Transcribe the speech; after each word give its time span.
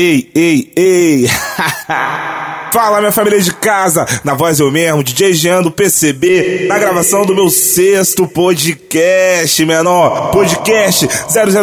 Ei, 0.00 0.30
ei, 0.32 0.72
ei! 0.76 1.26
Fala 2.72 2.98
minha 3.00 3.12
família 3.12 3.40
de 3.40 3.52
casa, 3.52 4.06
na 4.22 4.34
voz 4.34 4.60
eu 4.60 4.70
mesmo, 4.70 5.02
DJ 5.02 5.32
Jean 5.32 5.62
do 5.62 5.70
PCB, 5.70 6.66
na 6.68 6.78
gravação 6.78 7.24
do 7.24 7.34
meu 7.34 7.48
sexto 7.48 8.26
podcast, 8.26 9.64
menor. 9.64 10.30
Podcast 10.30 11.08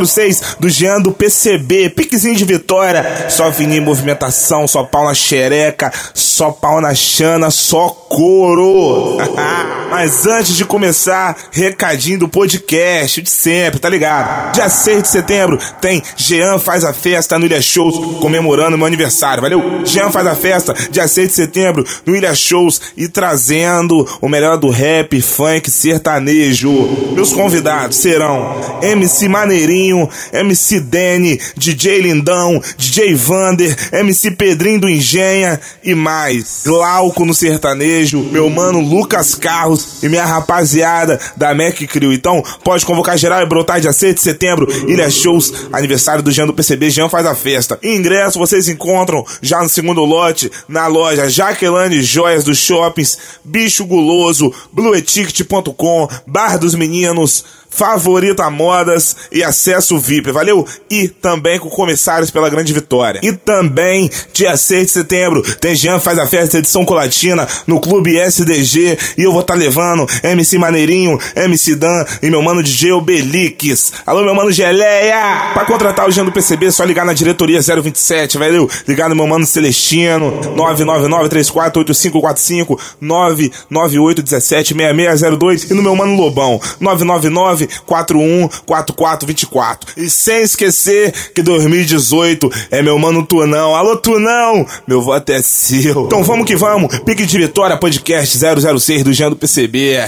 006 0.06 0.58
do 0.60 0.68
Jean 0.68 1.00
do 1.00 1.12
PCB, 1.12 1.90
piquezinho 1.92 2.36
de 2.36 2.44
vitória, 2.44 3.28
só 3.30 3.50
vinha 3.50 3.78
em 3.78 3.82
movimentação, 3.82 4.68
só 4.68 4.84
pau 4.84 5.06
na 5.06 5.14
xereca, 5.14 5.92
só 6.14 6.52
pau 6.52 6.82
na 6.82 6.96
chana, 6.96 7.52
só 7.52 7.88
couro. 7.90 9.18
Mas 9.90 10.26
antes 10.26 10.56
de 10.56 10.66
começar, 10.66 11.38
recadinho 11.52 12.20
do 12.20 12.28
podcast 12.28 13.22
de 13.22 13.30
sempre, 13.30 13.80
tá 13.80 13.88
ligado? 13.88 14.54
Dia 14.54 14.68
6 14.68 15.04
de 15.04 15.08
setembro 15.08 15.60
tem 15.80 16.02
Jean 16.18 16.58
faz 16.58 16.84
a 16.84 16.92
festa 16.92 17.38
no 17.38 17.46
Ilha 17.46 17.62
Shows, 17.62 18.20
comemorando 18.20 18.78
meu 18.78 18.88
aniversário, 18.88 19.42
valeu? 19.42 19.82
Jean 19.86 20.12
faz 20.12 20.28
a 20.28 20.36
festa, 20.36 20.76
dia 20.96 21.08
6 21.08 21.28
de 21.28 21.34
setembro, 21.34 21.86
no 22.06 22.16
Ilha 22.16 22.34
Shows 22.34 22.82
e 22.96 23.08
trazendo 23.08 24.08
o 24.22 24.30
melhor 24.30 24.58
do 24.58 24.70
rap, 24.70 25.22
funk, 25.22 25.70
sertanejo. 25.70 26.72
Meus 27.14 27.34
convidados 27.34 27.98
serão 27.98 28.80
MC 28.82 29.28
Maneirinho, 29.28 30.10
MC 30.32 30.80
Dene, 30.80 31.40
DJ 31.56 32.02
Lindão, 32.02 32.62
DJ 32.78 33.14
Vander, 33.14 33.76
MC 33.92 34.32
Pedrinho 34.32 34.82
do 34.82 34.90
Engenha 34.90 35.60
e 35.84 35.94
mais. 35.94 36.64
Glauco 36.66 37.26
no 37.26 37.34
sertanejo, 37.34 38.20
meu 38.32 38.50
mano 38.50 38.80
Lucas 38.80 39.36
Carros 39.36 40.02
e 40.02 40.08
minha 40.08 40.26
rapaziada 40.26 41.20
da 41.36 41.54
Mac 41.54 41.78
Crew. 41.90 42.14
Então, 42.14 42.42
pode 42.64 42.86
convocar 42.86 43.18
geral 43.18 43.42
e 43.42 43.46
brotar 43.46 43.82
dia 43.82 43.92
6 43.92 44.16
de 44.16 44.22
setembro, 44.22 44.68
Ilha 44.88 45.10
Shows, 45.10 45.54
aniversário 45.74 46.24
do 46.24 46.32
Jean 46.32 46.48
do 46.48 46.54
PCB, 46.54 46.90
Jean 46.90 47.10
faz 47.10 47.26
a 47.26 47.36
festa. 47.36 47.78
Ingresso 47.84 48.40
vocês 48.40 48.70
encontram 48.70 49.26
já 49.42 49.62
no 49.62 49.70
segundo 49.70 50.04
lote, 50.06 50.52
na 50.68 50.85
loja 50.88 51.30
Jaqueline 51.30 52.02
Joias 52.02 52.44
dos 52.44 52.58
Shoppings, 52.58 53.18
Bicho 53.44 53.86
Guloso, 53.86 54.54
blueticket.com, 54.72 56.08
Bar 56.28 56.58
dos 56.60 56.76
Meninos, 56.76 57.46
Favorita 57.76 58.50
Modas 58.50 59.16
e 59.32 59.44
acesso 59.44 60.00
VIP, 60.00 60.32
valeu? 60.32 60.68
E 60.90 61.08
também 61.10 61.60
com 61.60 61.70
comissários 61.70 62.32
pela 62.32 62.50
grande 62.50 62.74
vitória. 62.74 63.20
E 63.22 63.34
também, 63.34 64.10
dia 64.32 64.56
6 64.56 64.86
de 64.86 64.92
setembro, 64.94 65.44
tem 65.58 65.76
Jean 65.76 66.00
faz 66.00 66.18
a 66.18 66.26
festa 66.26 66.58
edição 66.58 66.86
colatina 66.86 67.46
no 67.68 67.82
Clube 67.82 68.18
SDG 68.18 68.98
e 69.18 69.24
eu 69.24 69.34
vou 69.34 69.42
estar 69.42 69.56
tá 69.56 69.60
levando 69.60 70.08
MC 70.24 70.58
Maneirinho, 70.58 71.20
MC 71.36 71.76
Dan 71.76 72.06
e 72.24 72.30
meu 72.30 72.42
mano 72.42 72.64
DJ 72.64 72.94
Obelix. 72.94 73.92
Alô, 74.06 74.24
meu 74.24 74.34
mano 74.34 74.54
Geleia! 74.54 75.52
Pra 75.54 75.66
contratar 75.66 76.08
o 76.08 76.12
Jean 76.12 76.24
do 76.24 76.32
PCB, 76.32 76.68
é 76.68 76.72
só 76.72 76.86
ligar 76.86 77.06
na 77.06 77.12
diretoria 77.12 77.60
027, 77.62 78.38
valeu? 78.38 78.70
Ligar 78.88 79.10
no 79.10 79.16
meu 79.16 79.28
mano 79.28 79.46
Celestino, 79.46 80.32
999-348545, 80.56 82.80
998-176602 83.04 85.72
e 85.72 85.74
no 85.74 85.84
meu 85.84 85.94
mano 85.94 86.16
Lobão, 86.16 86.58
999 86.80 87.65
414424. 87.86 89.94
E 89.98 90.10
sem 90.10 90.44
esquecer 90.44 91.12
que 91.34 91.42
2018 91.42 92.50
é 92.72 92.82
meu 92.82 92.98
mano 92.98 93.26
Tunão. 93.26 93.76
Alô, 93.76 93.98
Tunão! 93.98 94.66
Meu 94.88 95.02
voto 95.02 95.30
é 95.32 95.42
seu. 95.42 96.06
Então 96.06 96.24
vamos 96.24 96.46
que 96.46 96.56
vamos. 96.56 96.98
Pique 97.00 97.26
de 97.26 97.38
Vitória 97.38 97.76
Podcast 97.78 98.38
006 98.38 99.04
do 99.04 99.12
Jean 99.14 99.30
do 99.30 99.36
PCB. 99.36 100.00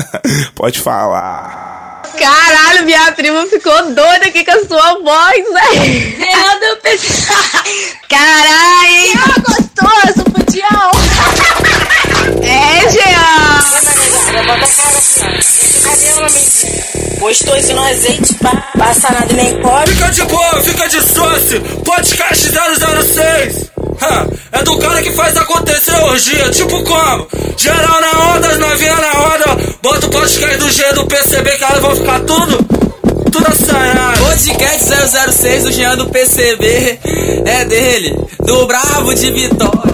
Pode 0.54 0.80
falar. 0.80 2.02
Caralho, 2.18 2.84
minha 2.84 3.10
prima 3.12 3.46
ficou 3.46 3.84
doida 3.86 4.26
aqui 4.26 4.44
com 4.44 4.50
a 4.52 4.64
sua 4.66 4.98
voz, 5.00 5.44
né? 5.52 5.62
Eu 6.18 6.60
não 6.60 6.76
pensei. 6.82 7.34
Caralho! 8.08 9.02
Que 9.02 9.16
gostoso, 9.40 10.24
pudião! 10.32 10.90
É, 12.42 12.90
Jean! 12.90 13.91
Postou 17.18 17.56
isso 17.56 17.72
no 17.74 17.82
azeite, 17.84 18.34
pá, 18.34 18.68
passa 18.76 19.12
nada 19.12 19.32
nem 19.34 19.60
cobre. 19.60 19.92
Fica 19.94 20.08
de 20.10 20.22
boa, 20.24 20.60
fica 20.62 20.88
de 20.88 21.00
sócio. 21.00 21.60
Podcast 21.84 22.50
006. 22.50 23.70
Ha, 24.00 24.26
é 24.52 24.62
do 24.64 24.76
cara 24.78 25.02
que 25.02 25.10
faz 25.12 25.36
acontecer 25.36 25.94
orgia. 26.02 26.50
Tipo 26.50 26.82
como? 26.82 27.28
Geral 27.56 28.00
na 28.00 28.34
onda, 28.34 28.48
as 28.48 28.58
novinhas 28.58 28.98
na 29.00 29.10
roda. 29.12 29.76
Bota 29.82 30.06
o 30.06 30.10
podcast 30.10 30.56
do 30.58 30.70
G 30.70 30.92
do 30.94 31.06
PCB 31.06 31.50
que 31.50 31.64
elas 31.64 31.80
vão 31.80 31.96
ficar 31.96 32.20
tudo. 32.20 32.58
Tudo 33.30 33.46
assanhado. 33.48 34.24
Podcast 34.24 34.88
006 35.32 35.62
do 35.64 35.72
Jean 35.72 35.96
do 35.96 36.08
PCB. 36.08 36.98
É 37.44 37.64
dele, 37.66 38.18
do 38.40 38.66
Bravo 38.66 39.14
de 39.14 39.30
Vitória. 39.30 39.92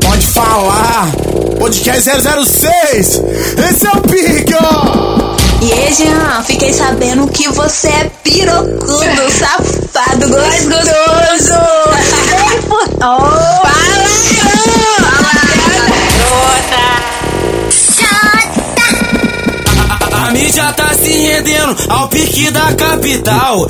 Pode 0.00 0.26
falar. 0.26 1.23
Podcast 1.64 2.04
006. 2.04 3.22
Esse 3.70 3.86
é 3.86 3.90
o 3.92 4.02
ó. 4.60 5.34
E 5.62 5.72
aí, 5.72 5.94
Jean, 5.94 6.42
fiquei 6.44 6.74
sabendo 6.74 7.26
que 7.28 7.48
você 7.48 7.88
é 7.88 8.10
pirocudo, 8.22 9.30
safado, 9.30 10.28
gostoso. 10.28 11.54
oh. 13.00 13.64
Fala, 19.98 20.26
A 20.26 20.30
mídia 20.32 20.70
tá 20.74 20.93
se 21.04 21.10
rendendo 21.10 21.76
ao 21.90 22.08
pique 22.08 22.50
da 22.50 22.72
capital. 22.72 23.66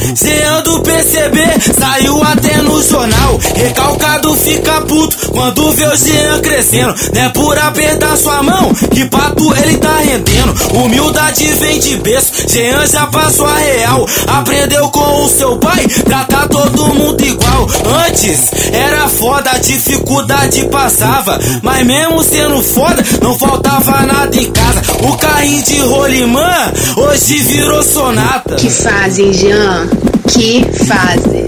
Do 0.65 0.81
PCB 0.81 1.41
saiu 1.79 2.23
até 2.23 2.57
no 2.59 2.83
jornal. 2.83 3.39
Recalcado 3.57 4.35
fica 4.37 4.81
puto 4.83 5.31
quando 5.33 5.73
vê 5.73 5.87
o 5.87 5.97
Jean 5.97 6.41
crescendo. 6.41 6.95
Não 7.13 7.23
é 7.23 7.29
por 7.31 7.59
apertar 7.59 8.17
sua 8.17 8.43
mão 8.43 8.73
que 8.91 9.05
pato 9.07 9.55
ele 9.57 9.77
tá 9.79 9.97
rendendo. 9.99 10.55
Humildade 10.75 11.45
vem 11.61 11.79
de 11.81 11.97
berço, 11.97 12.33
Jean 12.49 12.87
já 12.87 13.07
passou 13.09 13.47
a 13.47 13.57
real. 13.57 14.07
Aprendeu 14.29 14.89
com 14.91 15.25
o 15.25 15.29
seu 15.29 15.57
pai, 15.59 15.87
tratar 16.05 16.49
todo 16.49 16.95
mundo 16.95 17.21
igual. 17.25 17.69
Antes 18.07 18.41
era 18.73 19.09
foda, 19.09 19.59
dificuldade 19.61 20.65
passava. 20.67 21.39
Mas 21.63 21.85
mesmo 21.85 22.23
sendo 22.23 22.63
foda, 22.63 23.05
não 23.21 23.37
faltava 23.39 24.03
nada 24.07 24.37
em 24.37 24.51
casa. 24.53 24.83
O 25.03 25.17
carrinho 25.17 25.63
de 25.63 25.81
rolimã 25.81 26.73
hoje 26.97 27.24
virou 27.33 27.83
sonata. 27.83 28.57
Que 28.57 28.69
fazem, 28.69 29.33
Jean? 29.33 29.89
Que 30.29 30.65
fazem? 30.85 31.47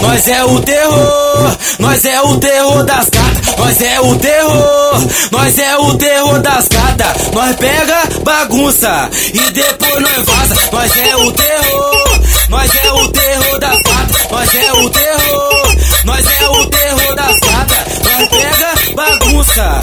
Nós 0.00 0.28
é 0.28 0.44
o 0.44 0.60
terror, 0.60 1.56
nós 1.78 2.04
é 2.04 2.20
o 2.22 2.36
terror 2.38 2.84
das 2.84 3.10
gatas, 3.10 3.56
nós 3.58 3.82
é 3.82 4.00
o 4.00 4.16
terror, 4.16 5.08
nós 5.30 5.58
é 5.58 5.76
o 5.76 5.94
terror 5.98 6.40
das 6.40 6.68
gatas. 6.68 7.30
Nós 7.32 7.56
pega 7.56 8.08
bagunça 8.22 9.10
e 9.34 9.50
depois 9.50 10.00
nós 10.00 10.26
vaza. 10.26 10.54
Nós 10.72 10.96
é 10.96 11.16
o 11.16 11.32
terror, 11.32 12.20
nós 12.48 12.70
é 12.74 12.92
o 12.92 13.08
terror 13.08 13.58
das 13.58 13.82
gatas, 13.82 14.30
nós 14.30 14.54
é 14.54 14.72
o 14.72 14.90
terror, 14.90 15.76
nós 16.04 16.24
é 16.40 16.48
o 16.48 16.66
terror 16.66 17.14
das 17.16 17.38
gatas. 17.40 18.00
Nós 18.02 18.28
pega 18.28 18.94
bagunça 18.94 19.80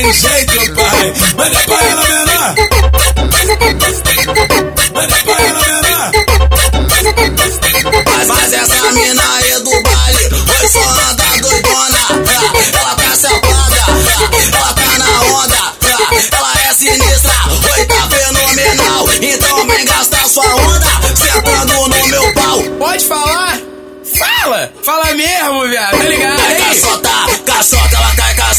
tem 0.00 0.12
jeito, 0.12 0.74
pai. 0.74 1.14
Manda 1.36 1.60
pra 1.60 1.84
ela, 1.84 2.02
menor. 2.04 2.54
Manda 4.94 5.16
pra 5.24 5.40
ela, 5.40 5.60
menor. 5.60 6.10
Mas, 8.06 8.26
mas 8.28 8.52
essa 8.52 8.92
mina 8.92 9.22
aí 9.36 9.52
do 9.62 9.82
baile, 9.82 10.24
oi 10.60 10.68
só 10.68 10.80
anda 10.80 11.24
doidona. 11.40 11.98
Ela 12.72 12.94
tá 12.94 13.16
sentada, 13.16 13.76
ela 14.54 14.74
tá 14.74 14.98
na 14.98 15.22
onda. 15.34 15.60
Ela 16.32 16.52
é 16.68 16.74
sinistra, 16.74 17.34
oi 17.76 17.84
tá 17.86 18.08
fenomenal. 18.08 19.08
Então 19.20 19.66
vem 19.66 19.84
gastar 19.84 20.28
sua 20.28 20.54
onda, 20.56 20.86
sentando 21.14 21.88
no 21.88 22.06
meu 22.08 22.34
pau. 22.34 22.62
Pode 22.78 23.04
falar? 23.06 23.49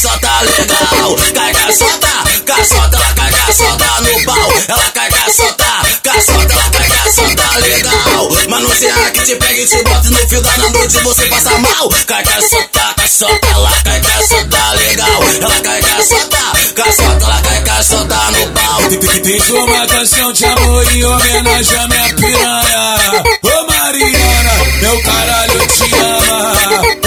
cachaçota 0.01 0.41
legal. 0.41 1.15
Cachaçota, 1.33 2.07
caçota, 2.45 2.97
ela 2.97 3.13
cachaçota 3.13 4.01
no 4.01 4.25
pau. 4.25 4.53
Ela 4.67 4.91
cachaçota, 4.91 5.65
caçota, 6.01 6.53
ela 6.53 6.69
cachaçota 6.71 7.59
legal. 7.59 8.29
Mas 8.49 8.63
não 8.63 8.71
será 8.71 9.11
que 9.11 9.21
te 9.21 9.35
pega 9.35 9.61
e 9.61 9.67
te 9.67 9.83
bota 9.83 10.09
no 10.09 10.17
fio 10.27 10.41
da 10.41 10.57
noite 10.57 10.97
você 11.03 11.25
passa 11.27 11.57
mal. 11.59 11.89
Cachaçota, 12.07 12.93
caçota, 12.97 13.47
ela 13.47 13.71
cachaçota 13.83 14.73
legal. 14.73 15.23
Ela 15.39 15.61
cachaçota, 15.61 16.37
caçota, 16.75 17.25
ela 17.25 17.61
cachaçota 17.61 18.31
no 18.31 18.51
pau. 18.51 18.81
tem 18.89 18.99
que 18.99 19.19
ter 19.19 19.53
uma 19.53 19.87
canção 19.87 20.33
de 20.33 20.45
amor 20.45 20.95
e 20.95 21.05
homenagem 21.05 21.77
à 21.77 21.87
minha 21.87 22.13
piranha. 22.15 23.23
Ô 23.43 23.67
Mariana, 23.67 24.51
meu 24.81 25.01
caralho 25.03 25.67
te 25.67 25.93
ama. 25.93 27.00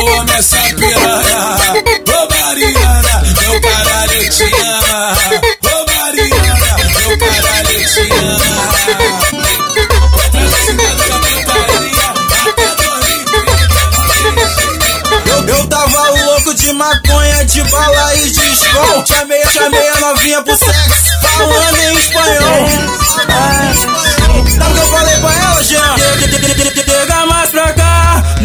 eu 0.00 0.20
amo 0.20 0.32
essa 0.32 0.56
piranha. 0.56 1.58
Ô 2.06 2.28
Mariana, 2.32 3.22
meu 3.40 3.60
caralho 3.60 4.30
te 4.30 4.44
ama. 4.44 5.16
Ô 5.62 5.86
Mariana, 5.86 6.76
meu 6.98 7.18
caralho 7.18 7.78
te 7.86 8.00
ama. 8.12 8.50
Eu 15.46 15.66
tava 15.68 16.10
louco 16.24 16.54
de 16.54 16.72
maconha, 16.72 17.44
de 17.44 17.62
bala 17.64 18.14
e 18.16 18.30
de 18.30 18.52
escol. 18.52 19.06
Chamei, 19.06 19.44
chamei 19.52 19.88
a 19.88 19.96
novinha 20.00 20.42
pro 20.42 20.56
sexo, 20.56 21.04
falando 21.36 21.76
em 21.76 21.98
espanhol. 21.98 22.68
Ah. 23.28 24.09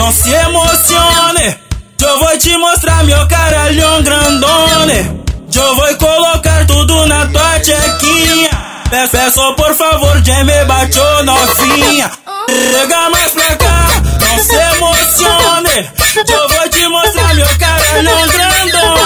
Não 0.05 0.11
se 0.11 0.31
emocione, 0.31 1.57
eu 1.99 2.19
vou 2.19 2.37
te 2.37 2.55
mostrar 2.57 3.03
meu 3.05 3.27
caralhão 3.27 3.97
é 3.97 4.01
grandone. 4.03 5.25
Eu 5.51 5.75
vou 5.75 5.95
colocar 5.95 6.63
tudo 6.67 7.07
na 7.07 7.25
tua 7.25 7.63
chequinha. 7.63 8.51
Peço 9.11 9.55
por 9.55 9.73
favor, 9.73 10.23
Jamie 10.23 10.63
bateu 10.65 11.23
novinha. 11.23 12.11
Rega 12.71 13.09
mais 13.09 13.31
pra 13.31 13.55
cá, 13.55 13.87
não 14.21 14.43
se 14.43 14.55
emocione. 14.75 15.89
Eu 16.15 16.49
vou 16.49 16.69
te 16.69 16.87
mostrar 16.87 17.33
meu 17.33 17.47
caralhão 17.57 18.25
é 18.25 18.27
grandone. 18.27 19.04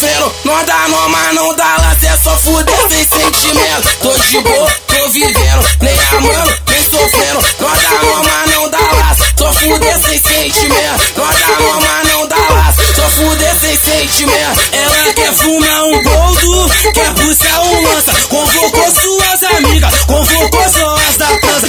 sofrendo. 0.00 0.32
Não 0.44 0.64
dá 0.64 0.88
nó, 0.88 1.08
mas 1.08 1.34
não 1.34 1.54
dá 1.54 1.76
lá, 1.76 1.96
é 2.02 2.16
só 2.16 2.36
fuder 2.38 2.88
sem 2.88 3.04
sentimento. 3.04 3.96
Tô 4.00 4.16
de 4.16 4.40
boa, 4.40 4.70
tô 4.86 5.08
vivendo, 5.10 5.68
nem 5.82 5.98
amando, 6.16 6.54
nem 6.68 6.84
sofrendo. 6.84 7.44
Não 7.60 7.68
dá 7.68 8.02
nó, 8.02 8.22
mas 8.22 8.54
não 8.54 8.70
dá 8.70 8.78
lá, 8.78 9.16
só 9.36 9.52
fuder 9.52 10.00
sem 10.00 10.18
sentimento. 10.18 11.04
Não 11.16 11.26
dá 11.26 11.60
nó, 11.60 11.80
mas 11.80 12.12
não 12.12 12.26
dá 12.26 12.36
lá, 12.36 12.74
só 12.96 13.08
fuder 13.10 13.54
sem 13.60 13.78
sentimento. 13.78 14.60
Ela 14.72 15.12
quer 15.12 15.32
fumar 15.34 15.84
um 15.84 16.02
boldo, 16.02 16.70
quer 16.94 17.14
puxar 17.14 17.60
um 17.60 17.82
lança. 17.82 18.12
Convocou 18.28 18.90
suas 18.94 19.42
amigas, 19.54 19.94
convocou 20.06 20.68
suas 20.70 21.16
da 21.18 21.26
transa. 21.26 21.66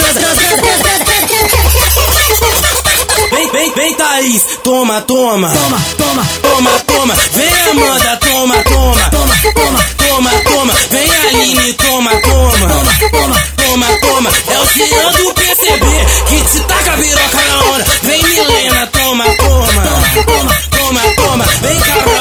Vem, 3.31 3.49
vem, 3.51 3.73
vem, 3.73 3.93
Thaís, 3.95 4.43
toma, 4.63 5.01
toma. 5.01 5.49
Toma, 5.49 5.81
toma, 5.97 6.27
toma 6.41 6.50
toma, 6.61 6.79
toma, 6.85 7.15
vem 7.33 7.71
Amanda, 7.71 8.17
toma, 8.17 8.63
toma, 8.63 9.09
toma, 9.09 9.35
toma, 9.53 9.79
toma, 9.97 10.29
toma, 10.43 10.73
vem 10.91 11.09
Aline, 11.27 11.73
toma, 11.73 12.11
toma, 12.21 12.57
toma, 12.57 13.09
toma, 13.09 13.35
toma, 13.57 13.87
toma, 13.99 14.29
é 14.47 14.59
o 14.59 14.65
senhor 14.67 15.11
do 15.13 15.33
PCB 15.33 15.85
que 16.27 16.41
te 16.51 16.59
taca 16.65 16.91
piroca 16.97 17.41
na 17.47 17.63
hora, 17.65 17.85
vem 18.03 18.23
Milena, 18.23 18.87
toma, 18.87 19.25
toma, 19.37 19.83
toma, 20.25 20.55
toma, 20.69 21.01
toma, 21.15 21.45
vem 21.61 21.79
Carol. 21.79 22.20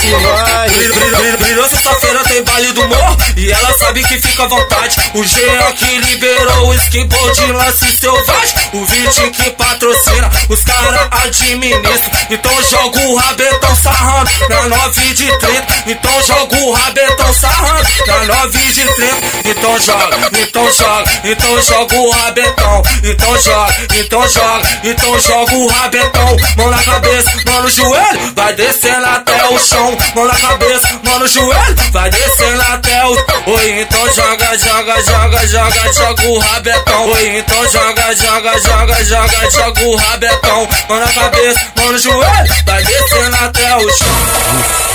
Brilho, 0.00 0.94
brilho, 0.94 1.16
brilho, 1.16 1.38
brilho, 1.38 1.68
sexta-feira 1.68 2.24
tem 2.24 2.42
baile 2.42 2.72
do 2.72 2.88
morro 2.88 3.03
E 3.44 3.52
ela 3.52 3.76
sabe 3.76 4.02
que 4.04 4.18
fica 4.18 4.44
à 4.44 4.46
vontade. 4.46 4.96
O 5.12 5.22
Jean 5.22 5.72
que 5.72 5.98
liberou 5.98 6.70
o 6.70 6.74
de 6.74 7.52
lance 7.52 7.92
selvagem. 7.98 8.54
O 8.72 8.86
Vitinho 8.86 9.30
que 9.32 9.50
patrocina, 9.50 10.30
os 10.48 10.64
cara 10.64 11.08
administram. 11.10 12.10
Então 12.30 12.62
joga 12.62 13.00
o 13.00 13.16
rabetão 13.16 13.76
sarrando 13.76 14.30
na 14.48 14.68
9 14.68 15.14
de 15.14 15.26
30 15.26 15.66
Então 15.86 16.22
joga 16.22 16.56
o 16.56 16.72
rabetão 16.72 17.34
sarrando 17.34 17.88
na 18.06 18.24
9 18.24 18.58
de 18.72 18.84
30 18.94 19.16
Então 19.44 19.78
joga, 19.78 20.16
então 20.40 20.72
joga, 20.72 21.10
então 21.24 21.62
joga 21.62 21.96
o 21.96 22.10
rabetão. 22.10 22.82
Então 23.02 23.38
joga, 23.42 23.74
então 23.94 24.28
joga, 24.28 24.80
então 24.84 25.20
joga 25.20 25.54
o 25.54 25.66
rabetão. 25.68 26.36
Mão 26.56 26.70
na 26.70 26.82
cabeça, 26.82 27.30
mão 27.44 27.62
no 27.62 27.70
joelho, 27.70 28.32
vai 28.34 28.54
descendo 28.54 29.04
até 29.04 29.48
o 29.50 29.58
chão. 29.58 29.96
Mão 30.14 30.26
na 30.26 30.34
cabeça, 30.34 31.00
mão 31.04 31.18
no 31.18 31.28
joelho, 31.28 31.76
vai 31.92 32.10
descendo 32.10 32.62
até 32.62 33.04
o 33.04 33.33
Oi, 33.46 33.80
então 33.80 34.12
joga, 34.12 34.58
joga, 34.58 35.02
joga, 35.02 35.46
joga, 35.46 35.92
joga 35.92 36.26
o 36.26 36.38
rabetão. 36.38 37.10
Oi, 37.10 37.38
então 37.38 37.70
joga, 37.70 38.14
joga, 38.14 38.58
joga, 38.60 39.04
joga, 39.04 39.50
joga 39.50 39.82
o 39.82 39.96
rabetão. 39.96 40.68
Mão 40.88 41.00
na 41.00 41.12
cabeça, 41.12 41.60
mão 41.76 41.92
no 41.92 41.98
joelho, 41.98 42.54
vai 42.64 42.82
descendo 42.84 43.36
até 43.36 43.76
o 43.76 43.90
chão 43.90 44.94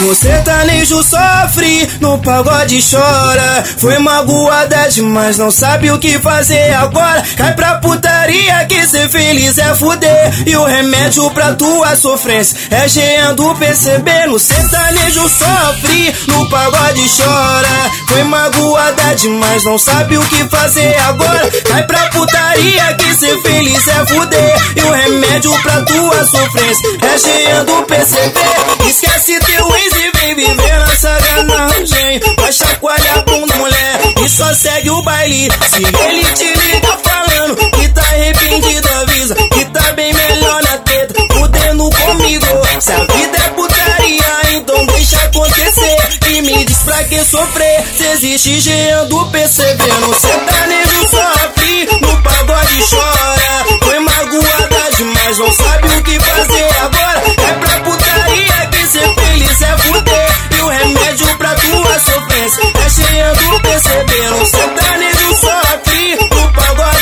No 0.00 0.14
sertanejo 0.14 1.02
sofre, 1.02 1.86
no 2.00 2.18
pagode 2.18 2.80
chora. 2.82 3.62
Foi 3.76 3.98
magoada 3.98 4.88
demais, 4.88 5.36
não 5.36 5.50
sabe 5.50 5.90
o 5.90 5.98
que 5.98 6.18
fazer 6.18 6.72
agora. 6.72 7.22
Cai 7.36 7.54
pra 7.54 7.74
putaria 7.76 8.64
que 8.64 8.86
ser 8.86 9.10
feliz 9.10 9.58
é 9.58 9.74
fuder. 9.74 10.32
E 10.46 10.56
o 10.56 10.64
remédio 10.64 11.30
pra 11.32 11.52
tua 11.52 11.94
sofrência 11.96 12.56
é 12.70 12.88
Jean 12.88 13.34
do 13.34 13.54
PCB. 13.56 14.26
No 14.26 14.38
sertanejo 14.38 15.28
sofre, 15.28 16.14
no 16.28 16.48
pagode 16.48 17.06
chora. 17.14 17.90
Foi 18.08 18.22
magoada 18.24 19.14
demais, 19.16 19.64
não 19.64 19.78
sabe 19.78 20.16
o 20.16 20.22
que 20.22 20.48
fazer 20.48 20.96
agora. 21.00 21.50
Cai 21.68 21.82
pra 21.82 22.08
putaria 22.08 22.94
que 22.94 23.14
ser 23.16 23.40
feliz 23.42 23.86
é 23.86 24.06
fuder. 24.06 24.54
E 24.76 24.80
o 24.82 24.92
remédio 24.92 25.52
pra 25.62 25.82
tua 25.82 26.24
sofrência 26.24 26.88
é 27.02 27.18
Jean 27.18 27.64
do 27.64 27.82
PCB. 27.82 28.40
Esquece 28.88 29.39
teu 29.40 29.76
ex 29.76 29.94
e 29.94 30.18
vem 30.18 30.34
viver 30.34 30.78
nessa 30.78 31.18
ganagem. 31.20 32.20
Vai 32.38 32.52
chacoalhar 32.52 33.18
a 33.18 33.22
bunda, 33.22 33.54
mulher, 33.56 34.00
e 34.24 34.28
só 34.28 34.54
segue 34.54 34.90
o 34.90 35.02
baile. 35.02 35.48
Se 35.68 35.82
ele 35.82 36.24
te 36.32 36.44
liga 36.44 36.98
falando 37.02 37.56
que 37.70 37.88
tá 37.88 38.02
arrependido, 38.02 38.88
avisa 38.88 39.34
que 39.34 39.64
tá 39.66 39.92
bem 39.92 40.12
melhor 40.12 40.62
na 40.62 40.78
teta, 40.78 41.14
fudendo 41.32 41.90
comigo. 41.90 42.46
Se 42.80 42.92
a 42.92 42.98
vida 42.98 43.38
é 43.38 43.48
putaria, 43.50 44.40
então 44.52 44.86
deixa 44.86 45.16
acontecer. 45.22 45.96
E 46.28 46.42
me 46.42 46.64
diz 46.64 46.78
pra 46.78 47.02
que 47.04 47.24
sofrer, 47.24 47.84
se 47.96 48.06
existe 48.06 48.60
Jean 48.60 49.06
do 49.06 49.24
PCB. 49.26 49.84
No 50.00 50.14
sertanejo 50.14 51.08
sofre, 51.08 51.88
no 52.00 52.22
pagode 52.22 52.82
chora. 52.88 53.80
Foi 53.82 53.98
magoada 53.98 54.90
demais, 54.96 55.38
não 55.38 55.52
sabe 55.52 55.88
o 55.88 56.02
que 56.02 56.20
fazer 56.20 56.68
agora. 56.80 56.99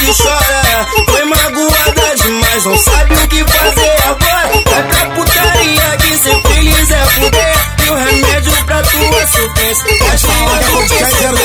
Pagode 0.08 0.22
chora. 0.22 0.86
Foi 1.06 1.24
magoada 1.24 2.16
demais, 2.16 2.64
não 2.64 2.78
sabe 2.78 3.14
o 3.14 3.28
que 3.28 3.44
fazer 3.44 3.96
agora. 4.04 4.48
Pra 4.64 5.06
putaria 5.10 5.96
que 5.98 6.16
ser 6.16 6.42
feliz 6.42 6.90
é 6.90 7.06
fuder. 7.06 7.56
E 7.84 7.90
o 7.90 7.94
remédio 7.94 8.52
pra 8.64 8.82
tua 8.82 9.26
sofrência 9.26 9.84
é 9.88 10.16
cheia 10.16 10.58
do 10.60 10.78
PCB. 10.88 11.38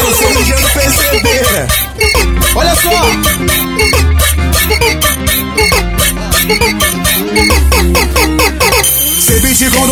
do 0.53 0.69
PCB. 0.69 1.27
Olha 2.55 2.75
só. 2.75 3.32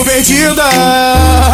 Quando 0.02 0.06
perdida 0.06 0.64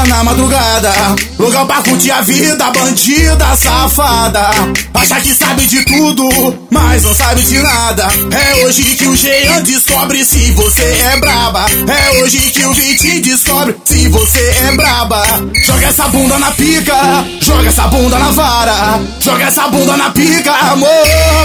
na 0.08 0.24
madrugada. 0.24 0.92
Lugar 1.38 1.66
pra 1.66 1.82
curtir 1.84 2.12
a 2.12 2.22
vida, 2.22 2.72
bandida, 2.72 3.56
safada. 3.56 4.50
Acha 4.94 5.22
que 5.22 5.34
sabe 5.34 5.66
de 5.66 5.84
tudo, 5.86 6.58
mas 6.72 7.04
não 7.04 7.14
sabe 7.14 7.42
de 7.44 7.60
nada. 7.60 8.08
É 8.32 8.66
hoje 8.66 8.84
que 8.84 9.08
o 9.08 9.16
Jean 9.16 9.62
descobre 9.62 10.26
se 10.26 10.52
você 10.54 10.84
é 11.14 11.20
braba. 11.20 11.66
É 11.88 12.24
hoje 12.24 12.40
que 12.40 12.66
o 12.66 12.74
Vitinho 12.74 13.22
descobre 13.22 13.76
se 13.86 14.08
você 14.10 14.56
é 14.68 14.72
braba. 14.76 15.24
Joga 15.66 15.88
essa 15.88 16.08
bunda 16.08 16.40
na 16.40 16.52
pica, 16.52 16.96
joga 17.42 17.70
essa 17.70 17.88
bunda 17.88 18.18
na 18.18 18.32
vara. 18.32 19.00
Joga 19.20 19.46
essa 19.46 19.68
bunda 19.68 19.98
na 19.98 20.10
pica, 20.10 20.52
amor, 20.72 20.88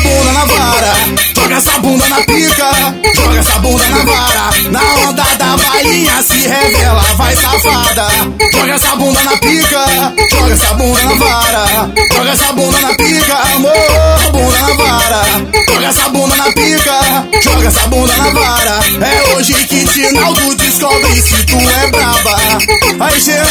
bunda 0.03 0.33
na 0.33 0.45
vara. 0.45 0.95
Joga 1.35 1.55
essa 1.57 1.79
bunda 1.79 2.09
na 2.09 2.17
pica, 2.17 2.95
joga 3.15 3.39
essa 3.39 3.59
bunda 3.59 3.85
na 3.89 4.05
vara. 4.05 4.71
Na 4.71 4.95
onda 5.09 5.25
da 5.39 5.53
revela, 5.57 5.92
vai 7.33 7.37
safada. 7.37 8.09
Joga 8.53 8.75
essa 8.75 8.97
bunda 8.97 9.23
na 9.23 9.37
pica, 9.39 9.85
joga 10.31 10.53
essa 10.53 10.75
bunda 10.75 11.03
na 11.03 11.15
vara. 11.15 11.91
Joga 12.15 12.31
essa 12.31 12.53
bunda 12.53 12.81
na 12.81 12.95
pica, 12.95 13.39
amor, 13.55 14.33
bunda 14.33 14.59
na 14.59 14.75
vara. 14.75 15.23
Joga 15.69 15.87
essa 15.87 16.09
bunda 16.11 16.37
na 16.37 16.45
pica, 16.53 17.27
joga 17.43 17.69
essa 17.69 17.87
bunda 17.89 18.17
na 18.17 18.31
vara. 18.31 18.81
É 19.01 19.35
hoje 19.35 19.55
que 19.55 19.87
Tinaldo 19.87 20.55
descobre 20.57 21.23
se 21.23 21.47
tu 21.47 21.57
é 21.57 21.91
braba. 21.91 22.37
Aí, 23.01 23.21
Jean, 23.21 23.45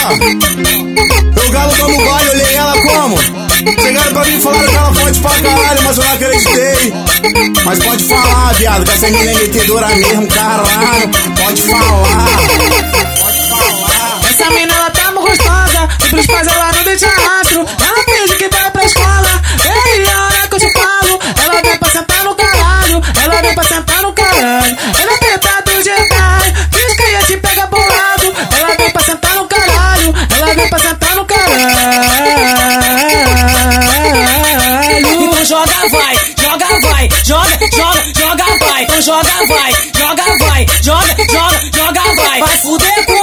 eu 1.36 1.52
galo 1.52 1.74
como 1.78 2.06
vai, 2.06 2.30
olhei 2.30 2.56
ela 2.56 2.82
como? 2.82 3.18
Chegaram 3.82 4.14
pra 4.14 4.26
mim 4.26 4.38
e 4.38 4.42
falaram 4.42 4.68
que 4.68 4.76
ela 4.76 4.92
pode 4.92 5.20
pra 5.20 5.32
caralho, 5.32 5.82
mas 5.84 5.98
eu 5.98 6.04
não 6.04 6.14
acreditei. 6.14 6.94
Mas 7.64 7.80
pode 7.80 8.04
falar, 8.06 8.54
viado, 8.54 8.86
que 8.86 8.92
essa 8.92 9.08
menina 9.08 9.32
é 9.32 9.36
metedora 9.36 9.88
mesmo, 9.90 10.28
caralho. 10.28 11.10
Pode 11.38 11.62
falar. 11.62 13.31
Pros 16.12 16.27
pais 16.27 16.46
ela 16.46 16.72
não 16.74 16.84
deixa 16.84 17.08
rastro. 17.08 17.62
Ela 17.62 18.03
finge 18.03 18.36
que 18.36 18.50
vai 18.50 18.70
pra 18.70 18.84
escola, 18.84 19.41
ei, 19.63 20.06
a 20.06 20.25
hora 20.25 20.48
que 20.50 20.56
eu 20.56 20.60
te 20.60 20.74
falo, 20.74 21.20
ela 21.41 21.62
vem 21.62 21.77
pra 21.77 21.89
sentar 21.89 22.24
no 22.25 22.36
caralho, 22.36 23.01
ela 23.24 23.41
vem 23.41 23.56
pra 23.56 23.63
sentar 23.63 24.01
no 24.01 24.13
caralho. 24.13 24.77
Ela 25.01 25.18
tenta 25.18 25.62
do 25.65 25.82
Jedi, 25.82 26.53
diz 26.70 26.96
que 26.98 27.03
ia 27.03 27.24
te 27.24 27.38
pegar 27.38 27.68
bolado, 27.68 28.36
ela 28.60 28.75
vem 28.77 28.91
pra 28.91 29.03
sentar 29.03 29.36
no 29.36 29.48
caralho, 29.48 30.13
ela 30.38 30.53
vem 30.53 30.70
pra 30.70 30.80
sentar 30.80 31.15
no 31.15 31.25
caralho. 31.25 31.51
Então 35.00 35.46
joga 35.46 35.89
vai, 35.89 36.15
joga 36.41 36.80
vai, 36.82 37.10
joga, 37.24 37.58
joga, 37.74 38.03
joga 38.20 38.58
vai. 38.60 38.84
Então 38.84 39.01
joga 39.01 39.48
vai, 39.48 39.74
joga 39.98 40.38
vai, 40.39 40.65
joga, 40.82 41.15
joga, 41.32 41.60
joga 41.74 42.15
vai. 42.15 42.39
Vai 42.39 42.58
fuder 42.58 43.06
com 43.06 43.21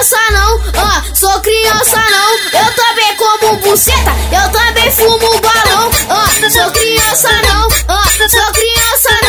Criança 0.02 0.16
não, 0.32 0.56
ó, 0.56 1.14
sou 1.14 1.40
criança 1.40 1.96
não. 1.96 2.60
Eu 2.60 2.74
também 2.74 3.16
como 3.16 3.56
buceta, 3.58 4.10
eu 4.32 4.50
também 4.50 4.90
fumo 4.90 5.40
balão. 5.40 5.90
Ó, 6.08 6.50
sou 6.50 6.72
criança 6.72 7.28
não, 7.42 7.68
ó, 7.88 8.02
sou 8.02 8.18
criança 8.18 8.18
não. 8.18 8.22
Ó, 8.26 8.28
sou 8.28 8.52
criança 8.52 9.10
não. 9.10 9.21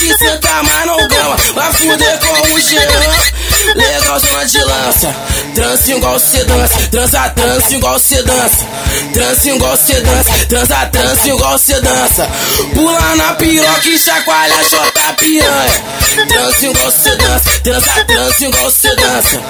de 0.00 0.16
sentar, 0.18 0.62
mas 0.64 0.86
não. 0.86 0.96
Vai 1.54 1.72
fuder 1.74 2.18
com 2.20 2.29
de 4.50 4.58
lança, 4.64 5.14
igual 5.92 6.18
cê 6.18 6.44
dança, 6.44 6.88
transa 6.90 7.28
trança 7.30 7.74
igual 7.74 7.98
cê 8.00 8.22
dança, 8.22 9.48
igual 9.48 9.76
cê 9.76 10.00
dança, 10.00 10.46
transa 10.48 10.86
trança 10.86 11.28
igual 11.28 11.58
cê 11.58 11.80
dança. 11.80 12.28
Pula 12.74 13.16
na 13.16 13.34
piroca 13.34 13.88
e 13.88 13.98
chacoalha, 13.98 14.64
chota 14.68 15.12
piranha. 15.18 15.82
Trança 16.28 16.66
igual 16.66 16.90
cê 16.90 17.16
dança, 17.16 17.50
transa 17.62 18.04
trança 18.04 18.44
igual 18.44 18.70
cê 18.70 18.96
dança, 18.96 19.40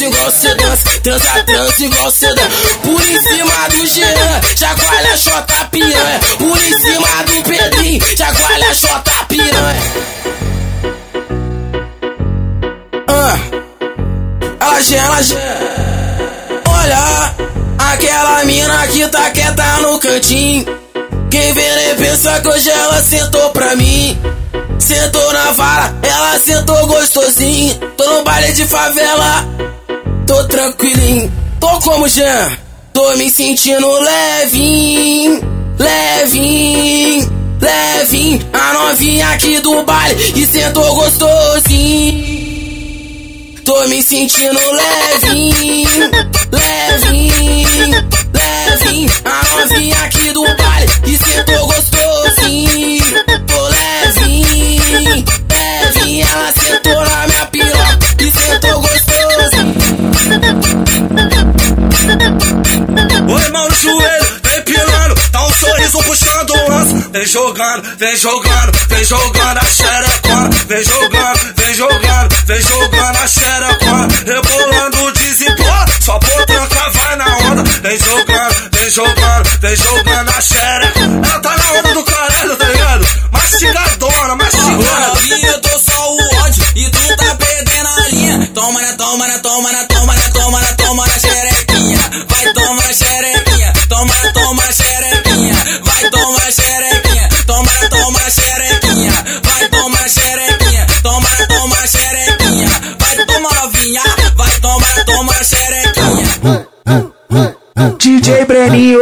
igual 0.00 0.30
cê 0.30 0.54
dança, 0.54 1.00
transa 1.02 1.44
trança 1.44 1.84
igual 1.84 2.10
cê 2.10 2.34
dança. 2.34 2.50
Por 2.82 3.02
em 3.02 3.20
cima 3.20 3.68
do 3.68 3.86
Jean, 3.86 4.40
chacoalha, 4.56 5.16
chota 5.18 5.64
piranha. 5.70 6.20
Por 6.38 6.56
em 6.56 6.78
cima 6.80 7.22
do 7.26 7.42
Pedrinho, 7.42 8.16
chacoalha, 8.16 8.74
chota 8.74 9.12
piranha. 9.28 10.21
Ela 14.72 14.80
gela, 14.80 15.04
ela 15.04 15.22
gela. 15.22 15.42
Olha, 16.68 17.34
aquela 17.92 18.44
mina 18.44 18.86
que 18.86 19.06
tá 19.08 19.30
quieta 19.30 19.78
no 19.82 19.98
cantinho. 19.98 20.64
Quem 21.30 21.52
vê 21.52 21.76
nem 21.76 21.96
pensa 21.96 22.40
que 22.40 22.48
hoje 22.48 22.70
ela 22.70 23.02
sentou 23.02 23.50
pra 23.50 23.76
mim. 23.76 24.18
Sentou 24.78 25.32
na 25.32 25.52
vara, 25.52 25.94
ela 26.02 26.38
sentou 26.38 26.86
gostosinho. 26.86 27.74
Tô 27.96 28.04
no 28.04 28.24
baile 28.24 28.52
de 28.52 28.64
favela, 28.64 29.46
tô 30.26 30.44
tranquilinho. 30.44 31.30
Tô 31.60 31.78
como 31.80 32.08
Jean, 32.08 32.58
tô 32.92 33.16
me 33.16 33.30
sentindo 33.30 33.88
levinho, 34.00 35.40
levinho, 35.78 37.32
levinho. 37.60 38.50
A 38.52 38.72
novinha 38.72 39.28
aqui 39.28 39.60
do 39.60 39.82
baile 39.84 40.32
e 40.34 40.46
sentou 40.46 40.94
gostosinho. 40.94 42.41
Tô 43.64 43.86
me 43.86 44.02
sentindo 44.02 44.58
levinho, 44.72 46.10
levinho, 46.50 48.08
levinho. 48.32 49.12
A 49.24 49.44
novinha 49.56 49.96
aqui 50.04 50.32
do 50.32 50.42
baile 50.56 50.92
e 51.06 51.16
sentou 51.16 51.66
gostosinho. 51.66 53.04
Tô 53.46 53.68
levinho, 53.68 55.24
levinho. 55.48 56.26
Ela 56.28 56.52
sentou 56.52 57.04
na 57.04 57.26
minha 57.28 57.46
piroca 57.46 57.98
e 58.18 58.30
sentou 58.32 58.80
gostosinho. 58.80 59.12
Oi, 63.32 63.48
mão 63.50 63.68
no 63.68 63.74
joelho, 63.74 64.40
vem 64.42 64.62
pilando, 64.62 65.14
dá 65.30 65.46
um 65.46 65.52
sorriso 65.52 65.98
puxando 66.02 66.50
o 66.50 66.72
osso. 66.72 67.10
Vem 67.12 67.26
jogando, 67.26 67.96
vem 67.96 68.16
jogando, 68.16 68.72
vem 68.88 69.04
jogando 69.04 69.58
a 69.58 69.64
xerecona. 69.64 70.50
Vem 70.66 70.84
jogando, 70.84 71.54
vem 71.56 71.74
jogando, 71.74 72.31
vem 72.46 72.60
jogando 72.62 73.16
a 73.16 73.26
xerecona. 73.26 74.08
Rebolando 74.26 75.12
desemplora, 75.12 75.86
só 76.00 76.18
potranca 76.18 76.90
vai 76.90 77.16
na 77.16 77.36
onda. 77.38 77.62
Vem 77.82 77.98
jogando, 77.98 78.70
vem 78.72 78.90
jogando, 78.90 79.48
vem 79.60 79.76
jogando 79.76 80.30
a 80.30 80.40
xerecona. 80.40 81.28
Ela 81.28 81.40
tá 81.40 81.56
na 81.56 81.72
onda 81.72 81.94
do 81.94 82.04
caralho, 82.04 82.56
tá 82.56 82.64
ligado? 82.68 83.06
Mastigadona, 83.32 84.36
mastigando. 84.36 84.82
Novinha, 84.82 85.50
eu 85.50 85.60
tô 85.60 85.78
só 85.78 86.12
o 86.12 86.18
ódio 86.44 86.64
e 86.76 86.90
tu 86.90 87.16
tá 87.16 87.34
perdendo 87.34 87.88
a 87.88 88.08
linha. 88.08 88.50
Toma 88.54 88.82
na, 88.82 88.92
toma 88.94 89.26
na, 89.26 89.38
toma 89.38 89.72
na, 89.72 89.84
DJ 107.98 108.44
Breninho, 108.46 109.00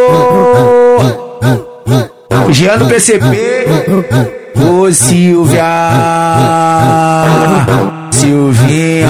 Jean 2.50 2.78
do 2.78 2.86
PCP, 2.86 3.66
ô 4.56 4.90
Silvia, 4.92 5.64
Silvinha, 8.10 9.08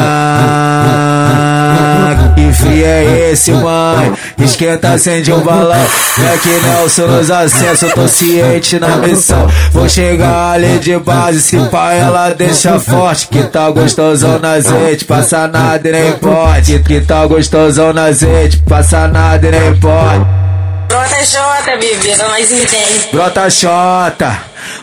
que 2.35 2.53
frio 2.53 2.85
é 2.85 3.31
esse, 3.33 3.53
mãe? 3.53 4.13
Esquenta, 4.39 4.93
acende 4.93 5.33
um 5.33 5.41
balão, 5.41 5.77
é 5.77 6.39
que 6.39 6.49
Nelson 6.49 7.07
nos 7.07 7.31
acessos, 7.31 7.93
tô 7.93 8.07
ciente 8.09 8.79
na 8.79 8.97
missão. 8.97 9.49
Vou 9.73 9.89
chegar 9.89 10.53
ali 10.53 10.79
de 10.79 10.97
base, 10.99 11.41
se 11.41 11.59
pá 11.69 11.93
ela 11.93 12.31
deixa 12.31 12.79
forte, 12.79 13.29
que 13.29 13.43
tá 13.45 13.71
gostosão 13.71 14.39
na 14.39 14.53
azeite, 14.53 15.05
passa 15.05 15.49
nada 15.49 15.89
e 15.89 15.93
nem 15.93 16.13
pode, 16.13 16.79
que 16.81 17.01
tá 17.01 17.27
gostosão 17.27 17.93
na 17.93 18.05
azeite, 18.05 18.59
passa 18.69 19.09
nada 19.09 19.47
e 19.47 19.51
nem 19.51 19.77
pode. 19.77 20.27
Brota 20.89 21.25
Jota, 21.25 21.77
bebê, 21.79 22.17
nós 22.17 22.51
entende. 22.51 23.09
Brota 23.13 23.49
Xota, 23.49 24.39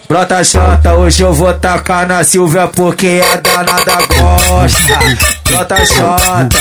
brota 0.07 0.43
Xota, 0.43 0.93
hoje 0.95 1.21
eu 1.21 1.33
vou 1.33 1.53
tacar 1.53 2.07
na 2.07 2.23
Silvia 2.23 2.67
porque 2.67 3.21
a 3.23 3.35
danada 3.37 3.97
gosta. 4.07 4.99
Brota 5.43 5.85
Xota, 5.85 6.59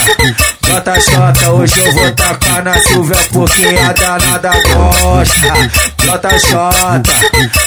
brota 0.62 1.00
Xota, 1.00 1.50
hoje 1.50 1.80
eu 1.80 1.92
vou 1.92 2.11
tacar 2.12 2.64
na 2.64 2.78
Silvia 2.78 3.16
porque 3.32 3.66
a 3.66 3.92
danada 3.92 4.50
gosta. 4.50 5.70
Brota 6.02 6.38
Xota, 6.38 7.11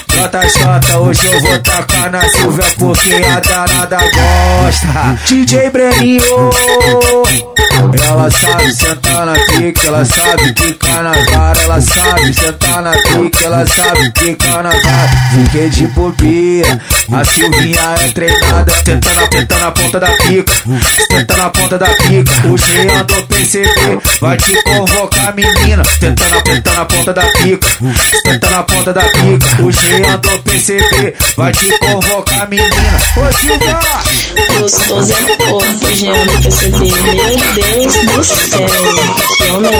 brota 0.08 0.50
Xota, 0.50 0.98
hoje 1.00 1.26
eu 1.26 1.42
vou 1.42 1.60
tacar 1.60 2.12
na 2.12 2.22
Silvia 2.30 2.66
porque 2.78 3.14
a 3.14 3.40
danada 3.40 3.98
gosta. 3.98 5.20
DJ 5.26 5.70
Breninho, 5.70 6.50
ela 8.08 8.32
sabe 8.32 8.74
sentar 8.74 9.26
na 9.26 9.34
pique, 9.34 9.88
ela 9.88 10.06
sabe 10.06 10.54
picar 10.54 11.04
na 11.04 11.12
vara, 11.32 11.62
ela 11.62 11.82
sabe 11.82 12.34
sentar 12.34 12.82
na 12.82 12.92
pique, 12.92 13.44
ela 13.44 13.66
sabe 13.68 14.12
picar 14.12 14.64
na 14.64 14.70
vara. 14.70 15.10
Fiquei 15.34 15.69
de 15.70 15.88
bobeira, 15.88 16.82
a 17.12 17.24
Silvinha 17.26 17.96
é 18.02 18.08
treinada, 18.12 18.72
tentando, 18.84 19.28
tentando 19.30 19.66
a 19.66 19.72
ponta 19.72 20.00
da 20.00 20.08
pica, 20.08 20.54
tentando 21.08 21.42
a 21.42 21.50
ponta 21.50 21.78
da 21.78 21.88
pica. 21.88 22.48
O 22.48 22.58
Jean 22.58 23.06
do 23.06 23.28
PCB 23.28 24.00
vai 24.20 24.38
te 24.38 24.62
convocar, 24.64 25.36
menina, 25.36 25.84
tentando, 26.00 26.42
tentando 26.44 26.80
a 26.80 26.86
ponta 26.86 27.14
da 27.14 27.22
pica, 27.22 27.68
tentando 28.24 28.56
a 28.56 28.64
ponta 28.64 28.94
da 28.94 29.02
pica. 29.02 29.64
O 29.64 29.72
Jean 29.72 30.18
do 30.18 30.40
PCB 30.44 31.16
vai 31.38 31.52
te 31.52 31.78
convocar, 31.78 32.50
menina. 32.50 33.02
Ô 33.16 33.32
Silvia! 33.38 33.80
Gostoso 34.60 35.14
é 35.14 35.36
corpo, 35.38 35.96
Jean 35.96 36.26
do 36.26 36.42
PCB. 36.44 36.78
Meu 36.80 37.54
Deus 37.54 37.94
do 37.94 38.24
céu. 38.24 38.70
Que 39.38 39.44
homem? 39.52 39.72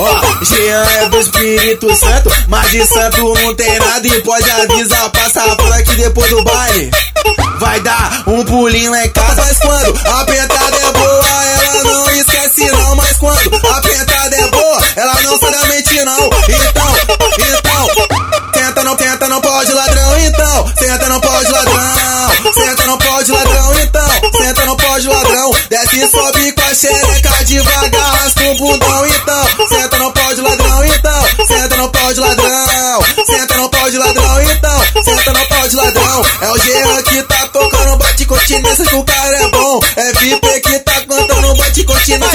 Ó, 0.00 0.44
Jean 0.44 0.82
é 1.02 1.08
do 1.10 1.20
Espírito 1.20 1.94
Santo, 1.94 2.30
mas 2.48 2.70
de 2.70 2.86
santo 2.86 3.34
não 3.34 3.54
tem 3.54 3.78
nada 3.78 4.08
e 4.08 4.22
pode 4.22 4.50
avisar, 4.50 5.10
passar 5.10 5.54
por 5.56 5.70
aqui 5.74 5.94
depois 5.94 6.30
do 6.30 6.42
baile. 6.42 6.90
Vai 7.58 7.80
dar 7.80 8.22
um 8.26 8.42
pulinho 8.42 8.90
lá 8.92 9.04
em 9.04 9.10
casa, 9.10 9.42
mas 9.42 9.58
quando 9.58 10.00
a 10.08 10.24
pentada 10.24 10.76
é 10.78 10.92
boa, 10.92 11.24
ela 11.66 11.84
não 11.84 12.10
esquece 12.12 12.70
não, 12.70 12.96
mas 12.96 13.14
quando 13.18 13.54
a 13.54 13.80
pentada 13.82 14.36
é 14.36 14.46
boa, 14.48 14.82
ela 14.96 15.14
não 15.20 15.38
sai 15.38 15.52
da 15.52 15.64
mente 15.66 16.02
não. 16.02 16.30
Então, 16.48 16.96
então, 17.38 18.50
tenta 18.52 18.82
não, 18.82 18.96
tenta 18.96 19.28
não 19.28 19.40
pode 19.42 19.72
ladrão, 19.72 20.18
então, 20.18 20.72
senta 20.78 21.08
não 21.10 21.20
pode 21.20 21.52
ladrão, 21.52 22.54
senta 22.54 22.86
não 22.86 22.96
pode 22.96 23.30
ladrão, 23.30 23.80
então, 23.80 24.08
desce 25.80 25.96
e 25.96 26.08
sobe 26.08 26.52
com 26.52 26.62
a 26.62 26.74
xereca 26.74 27.44
devagar, 27.44 28.14
raspa 28.16 28.42
o 28.42 28.54
bundão, 28.56 29.06
então, 29.06 29.68
senta 29.68 29.98
não 29.98 30.12
pode 30.12 30.40
ladrão, 30.40 30.84
então, 30.84 31.46
senta 31.46 31.76
não 31.76 31.90
pode 31.90 32.20
ladrão, 32.20 33.04
senta 33.26 33.56
não 33.56 33.68
pode 33.68 33.98
ladrão, 33.98 34.42
então, 34.42 35.04
senta 35.04 35.32
não 35.32 35.46
pode 35.46 35.76
ladrão, 35.76 36.26
é 36.42 36.50
o 36.50 36.58
Jean 36.58 37.02
que 37.02 37.22
tá 37.22 37.48
tocando 37.48 37.96
bate 37.96 38.26
continência 38.26 38.84
que 38.84 38.94
o 38.94 39.04
cara 39.04 39.36
é 39.36 39.48
bom, 39.48 39.80
é 39.96 40.12
VIP 40.14 40.60
que 40.60 40.78
tá 40.80 41.00
cantando 41.06 41.54
bate 41.54 41.84
continência 41.84 42.29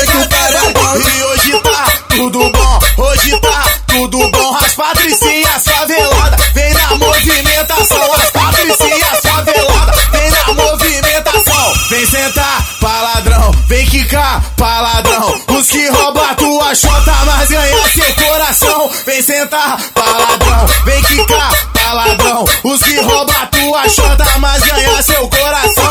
ficar 21.26 21.52
palavrão. 21.74 22.46
Os 22.64 22.82
que 22.82 23.00
rouba 23.02 23.34
tua 23.52 23.90
chota, 23.90 24.26
mas 24.40 24.64
ganha 24.64 25.02
seu 25.02 25.28
coração. 25.28 25.84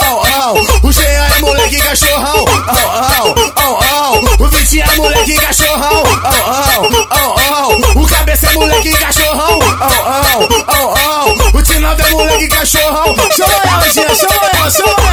Oh, 0.00 0.04
oh, 0.04 0.22
oh, 0.82 0.86
o 0.86 0.92
Jean 0.92 1.04
é 1.04 1.40
moleque 1.40 1.78
cachorrão. 1.78 2.44
O 4.38 4.48
Vitinho 4.48 4.84
é 4.84 4.96
moleque 4.96 5.36
cachorrão. 5.36 6.02
O 7.96 8.06
Cabeça 8.06 8.46
é 8.46 8.52
moleque 8.54 8.92
cachorrão. 8.92 9.58
O 11.52 11.62
Tinado 11.62 12.02
é 12.02 12.10
moleque 12.10 12.48
cachorrão. 12.48 13.14
Chama 13.36 13.54
ela, 13.64 13.90
Jean, 13.90 14.14
chama 14.14 14.50
ela, 14.54 14.70
chama 14.70 14.94
ela. 14.98 15.07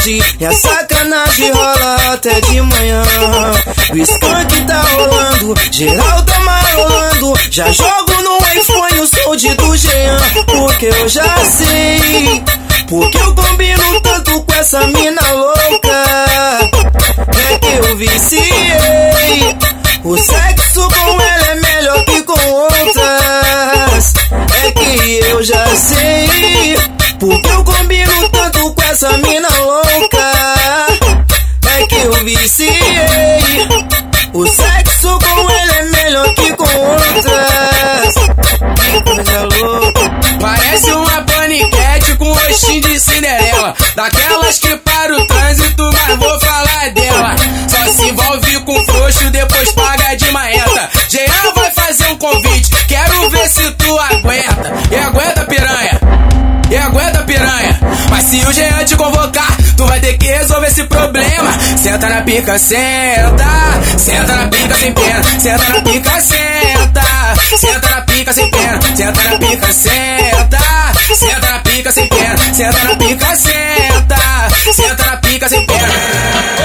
Vontade. 0.00 0.22
E 0.38 0.46
a 0.46 0.52
sacanagem 0.52 1.52
rola 1.52 2.12
até 2.12 2.40
de 2.40 2.60
manhã. 2.60 3.02
O 3.92 3.96
skunk 3.96 4.60
tá 4.66 4.80
rolando, 4.80 5.54
geral 5.70 6.22
tá 6.22 6.40
marolando. 6.40 7.34
Já 7.50 7.70
jogo 7.70 8.12
no 8.22 8.38
iPhone 8.60 9.00
o 9.00 9.06
som 9.06 9.36
de 9.36 9.54
do 9.54 9.76
Jean. 9.76 10.18
Porque 10.46 10.86
eu 10.86 11.08
já 11.08 11.36
sei. 11.44 12.42
Porque 12.88 13.18
eu 13.18 13.34
combino 13.34 14.00
tanto 14.00 14.42
com 14.42 14.54
essa 14.54 14.86
mina 14.86 15.32
louca. 15.32 16.04
É 17.50 17.58
que 17.58 17.88
eu 17.88 17.96
viciei. 17.96 19.56
O 20.02 20.16
sexo 20.16 20.88
com 20.88 21.20
ela 21.20 21.46
é 21.46 21.54
melhor 21.56 22.04
que 22.04 22.22
com 22.22 22.50
outras. 22.52 24.14
É 24.64 24.70
que 24.72 25.20
eu 25.28 25.42
já 25.42 25.66
sei. 25.76 26.76
Porque 27.18 27.48
eu 27.48 27.62
combino 27.62 28.28
tanto 28.30 28.72
com 28.72 28.82
essa 28.82 29.16
mina 29.18 29.48
louca. 29.58 29.79
O 34.32 34.46
sexo 34.46 35.18
com 35.18 35.50
ela 35.50 35.72
é 35.76 35.82
melhor 35.82 36.34
que 36.34 36.52
com 36.52 36.64
outras. 36.64 38.14
Coisa 39.04 39.42
louca. 39.42 40.00
Parece 40.40 40.92
uma 40.92 41.22
paniquete 41.22 42.16
com 42.16 42.32
rostinho 42.32 42.80
de 42.82 43.00
Cinderela. 43.00 43.74
Daquelas 43.96 44.58
que 44.58 44.76
para 44.76 45.16
o 45.16 45.26
trânsito, 45.26 45.90
mas 45.92 46.18
vou 46.18 46.40
falar 46.40 46.90
dela. 46.90 47.36
Só 47.68 47.92
se 47.92 48.08
envolve 48.08 48.60
com 48.60 48.84
frouxo, 48.84 49.30
depois 49.30 49.72
paga 49.72 50.14
de 50.14 50.30
maeta. 50.30 50.90
Jean 51.08 51.52
vai 51.54 51.70
fazer 51.72 52.06
um 52.08 52.16
convite, 52.16 52.70
quero 52.86 53.30
ver 53.30 53.48
se 53.48 53.70
tu 53.72 53.98
aguenta. 53.98 54.72
E 54.90 54.96
aguenta, 54.96 55.44
piranha. 55.44 56.00
E 56.70 56.76
aguenta, 56.76 57.22
piranha. 57.24 57.80
Mas 58.10 58.24
se 58.24 58.36
o 58.46 58.52
Jean 58.52 58.84
te 58.84 58.96
convocar, 58.96 59.56
tu 59.76 59.84
vai 59.86 59.98
ter 60.00 60.16
que 60.16 60.26
resolver 60.26 60.49
esse 60.70 60.84
problema. 60.84 61.52
Senta 61.76 62.08
na 62.08 62.22
pica, 62.22 62.58
senta. 62.58 63.44
Senta 63.98 64.36
na 64.36 64.48
pica 64.48 64.74
sem 64.74 64.92
pena. 64.92 65.22
Senta 65.40 65.68
na 65.68 65.80
pica, 65.82 66.20
senta. 66.20 67.56
Senta 67.58 67.90
na 67.90 68.00
pica 68.02 68.32
sem 68.32 68.50
pena. 68.50 68.80
Senta 68.96 69.22
na 69.24 69.38
pica, 69.38 69.72
senta. 69.72 70.58
Senta 71.14 71.50
na 71.50 71.58
pica 71.58 71.92
sem 71.92 72.08
pena. 72.08 72.54
Senta 72.54 72.84
na 72.84 72.96
pica, 72.96 73.36
senta. 73.36 74.72
Senta 74.72 75.06
na 75.06 75.16
pica 75.16 75.48
sem 75.48 75.66
pena. 75.66 75.88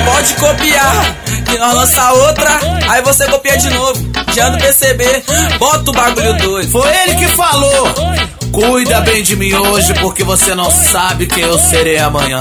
Pode 0.05 0.33
copiar, 0.35 1.15
que 1.45 1.57
nós 1.57 1.73
lança 1.73 2.11
outra, 2.11 2.59
aí 2.89 3.01
você 3.01 3.25
copia 3.25 3.57
de 3.57 3.69
novo. 3.71 3.99
Já 4.33 4.49
no 4.49 4.57
PCB, 4.59 5.23
bota 5.57 5.89
o 5.89 5.93
bagulho 5.93 6.37
doido. 6.37 6.71
Foi 6.71 6.87
ele 7.03 7.15
que 7.15 7.27
falou. 7.29 7.93
Cuida 8.51 9.01
bem 9.01 9.23
de 9.23 9.35
mim 9.35 9.53
hoje, 9.53 9.93
porque 9.95 10.23
você 10.23 10.53
não 10.53 10.69
sabe 10.69 11.25
quem 11.25 11.43
eu 11.43 11.57
serei 11.57 11.97
amanhã. 11.97 12.39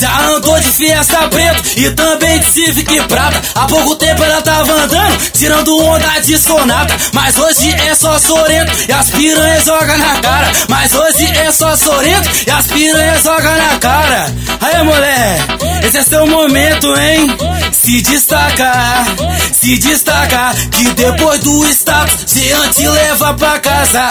Já 0.00 0.28
andou 0.28 0.58
de 0.60 0.70
Fiesta 0.70 1.28
preto 1.28 1.62
e 1.76 1.90
também 1.92 2.38
de 2.38 2.52
Civic 2.52 3.02
prata. 3.08 3.40
Há 3.54 3.66
pouco 3.66 3.96
tempo 3.96 4.22
ela 4.22 4.42
tava 4.42 4.72
andando, 4.72 5.30
tirando 5.32 5.78
onda 5.78 6.20
de 6.20 6.36
sonata. 6.38 6.94
Mas 7.12 7.36
hoje 7.38 7.74
é 7.88 7.94
só 7.94 8.18
sorento 8.18 8.72
e 8.88 8.92
as 8.92 9.10
piranhas 9.10 9.64
jogam 9.64 9.98
na 9.98 10.20
cara. 10.20 10.52
Mas 10.68 10.94
hoje 10.94 11.26
é 11.38 11.50
só 11.50 11.74
sorento 11.76 12.28
e 12.46 12.50
as 12.50 12.66
piranhas 12.66 13.22
jogam 13.22 13.56
na 13.56 13.78
cara. 13.78 14.34
Aí, 14.60 14.82
moleque, 14.82 15.75
esse 15.86 15.98
é 15.98 16.02
seu 16.02 16.26
momento, 16.26 16.98
hein? 16.98 17.36
Se 17.70 18.02
destacar, 18.02 19.06
se 19.52 19.78
destacar. 19.78 20.54
Que 20.70 20.84
depois 20.94 21.40
do 21.40 21.64
status, 21.66 22.26
Jean 22.26 22.68
te 22.70 22.88
leva 22.88 23.34
pra 23.34 23.58
casa. 23.60 24.08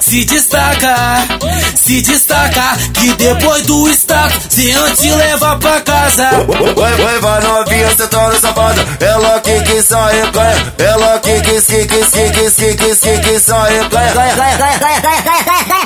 Se 0.00 0.24
destacar, 0.24 1.26
se 1.74 2.00
destacar. 2.00 2.76
Que 2.92 3.12
depois 3.14 3.62
do 3.66 3.88
status, 3.88 4.54
Jean 4.54 4.94
te 4.94 5.10
leva 5.10 5.58
pra 5.58 5.80
casa. 5.80 6.30
Vai, 6.76 6.92
vai, 6.94 7.18
vai 7.18 7.40
novinha, 7.42 7.90
cê 7.96 8.06
tá 8.06 8.28
no 8.28 8.38
safada. 8.38 8.84
Ela 9.00 9.40
que 9.40 9.60
que 9.62 9.82
sai 9.82 10.30
ganha. 10.30 10.74
Ela 10.78 11.18
que 11.18 11.40
que 11.40 11.60
que 11.60 11.86
que 11.86 12.04
que 12.04 12.30
que 12.30 12.50
que 12.50 12.76
que 12.76 12.96
que 12.96 13.18
que 13.18 13.40
sai 13.40 13.88
ganha. 13.88 14.14
Ganha, 14.14 14.34
ganha, 14.34 14.56
ganha, 14.58 14.78
ganha, 14.78 15.00
ganha, 15.00 15.64
ganha, 15.64 15.83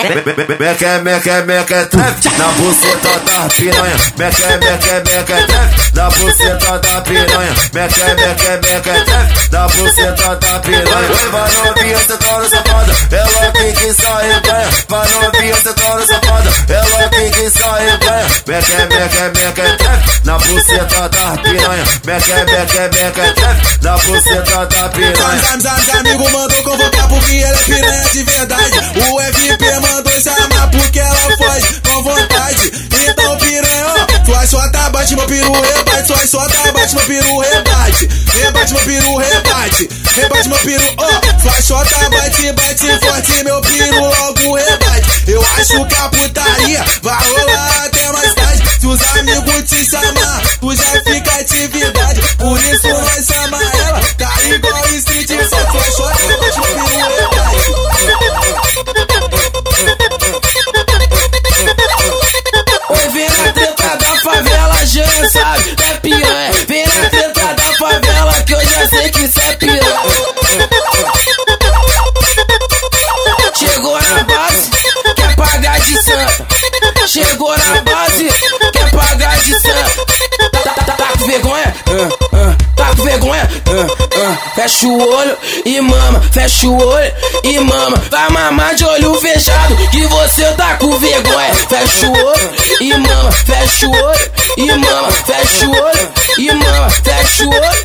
Meque, 0.00 1.02
meque, 1.02 1.42
meque, 1.46 1.86
trap 1.90 2.24
Na 2.38 2.46
buceta 2.56 3.20
da 3.26 3.48
piranha 3.54 3.96
Meque, 4.16 4.42
meque, 4.42 4.92
meque, 5.04 5.46
trap 5.46 5.94
Na 5.94 6.08
buceta 6.08 6.78
da 6.78 7.00
piranha 7.02 7.54
Meque, 7.74 8.00
meque, 8.00 8.50
meque, 8.62 9.04
trap 9.04 9.52
Na 9.52 9.68
buceta 9.68 10.36
da 10.36 10.58
piranha 10.60 11.08
Vai 11.30 11.52
novinha, 11.52 11.98
no 11.98 12.48
safada 12.48 12.92
Ela 13.10 13.52
que 13.52 13.72
que 13.72 13.92
sai 13.92 14.40
ganha 14.40 14.68
Vai 14.88 15.08
novinha, 15.10 15.54
no 15.54 16.06
safada 16.06 16.50
Ela 16.68 17.08
que 17.10 17.30
que 17.30 17.50
sai 17.50 17.98
ganha 17.98 18.26
Meque, 18.46 18.72
meque, 18.72 19.22
meque, 19.38 19.76
trap 19.76 20.24
Na 20.24 20.38
buceta 20.38 21.08
da 21.10 21.42
piranha 21.42 21.84
Meque, 22.06 22.32
meque, 22.32 22.80
meque, 22.96 23.34
trap 23.34 23.82
Na 23.82 23.98
buceta 23.98 24.66
da 24.66 24.88
piranha 24.88 25.40
amigo 26.00 26.30
mandou 26.30 26.62
convocar 26.62 27.08
porque 27.08 27.36
ela 27.36 27.58
é 27.58 27.62
piranha 27.62 28.08
de 28.12 28.22
verdade. 28.22 28.78
O 28.96 29.20
FP 29.20 29.80
mandou 29.80 29.89
chamar 30.20 30.70
porque 30.70 30.98
ela 30.98 31.36
faz 31.38 31.80
com 31.82 32.02
vontade. 32.02 32.72
Então, 33.08 33.36
piranha, 33.38 33.84
ó, 33.86 34.24
sua 34.24 34.46
chota 34.46 34.90
bate 34.90 35.16
meu 35.16 35.26
peru, 35.26 35.52
rebate. 35.52 36.06
Sua 36.06 36.26
chota 36.26 36.72
bate 36.72 36.94
meu 36.94 37.04
peru, 37.04 37.38
rebate. 37.38 38.08
Rebate 38.32 38.72
meu 38.74 38.82
peru, 38.82 39.16
rebate. 39.16 39.88
Rebate 40.14 40.48
meu 40.48 40.58
peru, 40.58 40.94
ó. 40.98 41.40
Sua 41.40 41.62
chota 41.62 42.10
bate, 42.10 42.52
bate 42.52 42.98
forte, 43.00 43.44
meu 43.44 43.60
peru 43.60 44.00
logo 44.00 44.54
rebate. 44.54 45.10
Eu 45.26 45.44
acho 45.58 45.86
que 45.86 45.94
a 45.94 46.08
putaria 46.08 46.84
vai 47.02 47.29
Fecha 84.80 84.92
o 84.94 85.14
olho 85.14 85.36
e 85.66 85.78
mama, 85.78 86.22
fecha 86.32 86.66
o 86.66 86.74
olho 86.74 87.12
e 87.44 87.60
mama. 87.60 88.02
Vai 88.10 88.30
mamar 88.30 88.74
de 88.74 88.82
olho 88.86 89.14
fechado 89.20 89.76
que 89.90 90.06
você 90.06 90.44
tá 90.52 90.76
com 90.76 90.98
vergonha. 90.98 91.54
Fecha 91.68 92.06
o 92.06 92.12
olho 92.12 92.50
e 92.80 92.96
mama, 92.96 93.30
fecha 93.30 93.86
o 93.86 93.90
olho 93.90 94.30
e 94.56 94.72
mama, 94.72 95.12
fecha 95.12 95.66
o 95.66 95.70
olho 95.70 96.08
e 96.38 96.50
mama, 96.54 96.88
fecha 96.88 97.44
o 97.44 97.50
olho 97.50 97.79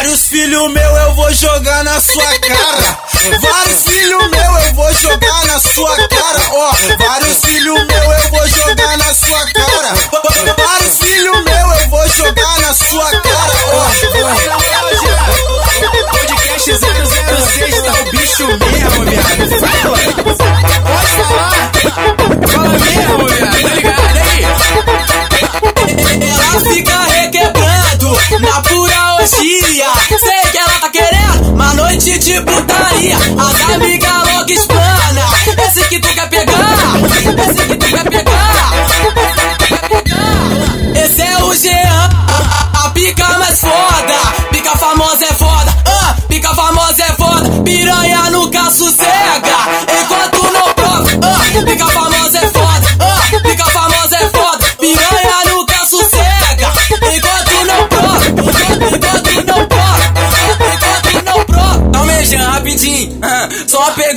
Vários 0.00 0.28
filhos 0.28 0.72
meu 0.72 0.96
eu 0.96 1.14
vou 1.14 1.30
jogar 1.34 1.84
na 1.84 2.00
sua 2.00 2.24
cara. 2.24 2.98
Vários 3.38 3.82
filhos 3.82 4.30
meu 4.30 4.58
eu 4.60 4.74
vou 4.74 4.94
jogar 4.94 5.44
na 5.44 5.60
sua 5.60 5.94
cara. 6.08 6.40
Ó, 6.52 6.70
oh, 6.70 6.74
vários 7.04 7.36
filhos 7.44 7.86
meu 7.86 8.12
eu 8.12 8.30
vou 8.30 8.48
jogar 8.48 8.96
na 8.96 9.12
sua 9.12 9.44
cara. 9.52 9.92
Vários 10.56 10.98
filhos 11.00 11.44
meu 11.44 11.72
eu 11.82 11.88
vou 11.90 12.08
jogar 12.08 12.60
na 12.60 12.72
sua 12.72 13.10
cara. 13.10 13.52
Ó, 13.72 13.76
oh, 13.76 13.90
podcast 16.16 16.72
006 16.72 17.82
tá 17.82 17.92
o 17.92 18.04
bicho 18.10 18.46
mesmo, 18.46 19.04
viado. 19.04 19.50
Fala, 19.60 19.98
pode 20.82 21.10
falar. 21.12 21.52
Fala 22.48 22.68
mesmo, 22.70 23.28
viado. 23.28 23.39
de 32.20 32.38
putaria. 32.42 33.16
A 33.38 33.74
amigas 33.74 34.32
logo 34.32 34.52
expõem. 34.52 34.89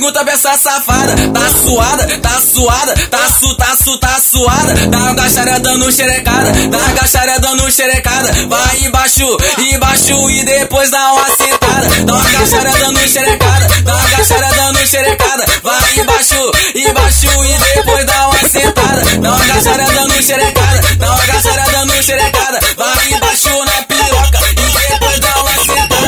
pergunta 0.04 0.24
pra 0.24 0.34
essa 0.34 0.56
safada. 0.58 1.14
Tá 1.32 1.50
suada, 1.64 2.18
tá 2.18 2.40
suada, 2.40 2.94
tá 3.08 3.28
su, 3.28 3.54
tá 3.56 3.76
su, 3.82 3.98
tá 3.98 4.20
suada. 4.20 4.74
Tá 4.90 5.10
agacharé 5.10 5.58
dando 5.60 5.90
xerecada, 5.90 6.52
tá 6.70 6.86
agacharé 6.88 7.38
dando 7.38 7.70
xerecada. 7.70 8.30
Vai 8.48 8.84
embaixo, 8.84 9.26
embaixo 9.58 10.30
e 10.30 10.44
depois 10.44 10.90
dá 10.90 11.12
uma 11.12 11.28
sentada. 11.36 11.88
Tá 12.06 12.20
agacharé 12.28 12.70
dando 12.78 13.08
xerecada, 13.08 13.68
tá 13.84 13.94
agacharé 14.04 14.54
dando 14.54 14.86
xerecada. 14.86 15.44
Vai 15.62 15.98
embaixo, 15.98 16.52
embaixo 16.74 17.44
e 17.44 17.74
depois 17.74 18.04
dá 18.04 18.28
uma 18.28 18.48
sentada. 18.48 19.02
Tá 19.22 19.36
agacharé 19.42 19.86
dando 19.90 20.22
xerecada, 20.22 20.80
tá 20.98 21.14
agacharé 21.14 21.72
dando 21.72 22.02
xerecada. 22.02 22.60
Vai 22.76 23.12
embaixo 23.12 23.64
na 23.64 23.82
piroca 23.84 24.38
e 24.50 24.90
depois 24.90 25.20
dá 25.20 25.34
uma 25.40 25.52
sentada. 25.64 26.04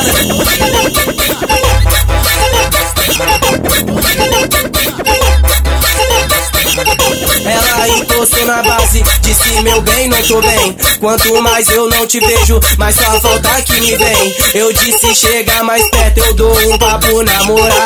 aí 7.87 8.03
você 8.03 8.45
na 8.45 8.61
base. 8.61 9.03
Disse 9.21 9.61
meu 9.61 9.81
bem, 9.81 10.07
não 10.07 10.21
tô 10.23 10.41
bem. 10.41 10.77
Quanto 10.99 11.41
mais 11.41 11.67
eu 11.69 11.89
não 11.89 12.05
te 12.05 12.19
vejo 12.19 12.59
Mais 12.77 12.95
só 12.95 13.19
falta 13.19 13.61
que 13.61 13.79
me 13.79 13.95
vem. 13.95 14.35
Eu 14.53 14.73
disse 14.73 15.15
chega 15.15 15.63
mais 15.63 15.89
perto 15.91 16.19
Eu 16.19 16.33
dou 16.33 16.57
um 16.73 16.77
papo 16.77 17.23
na 17.23 17.43
moral 17.43 17.77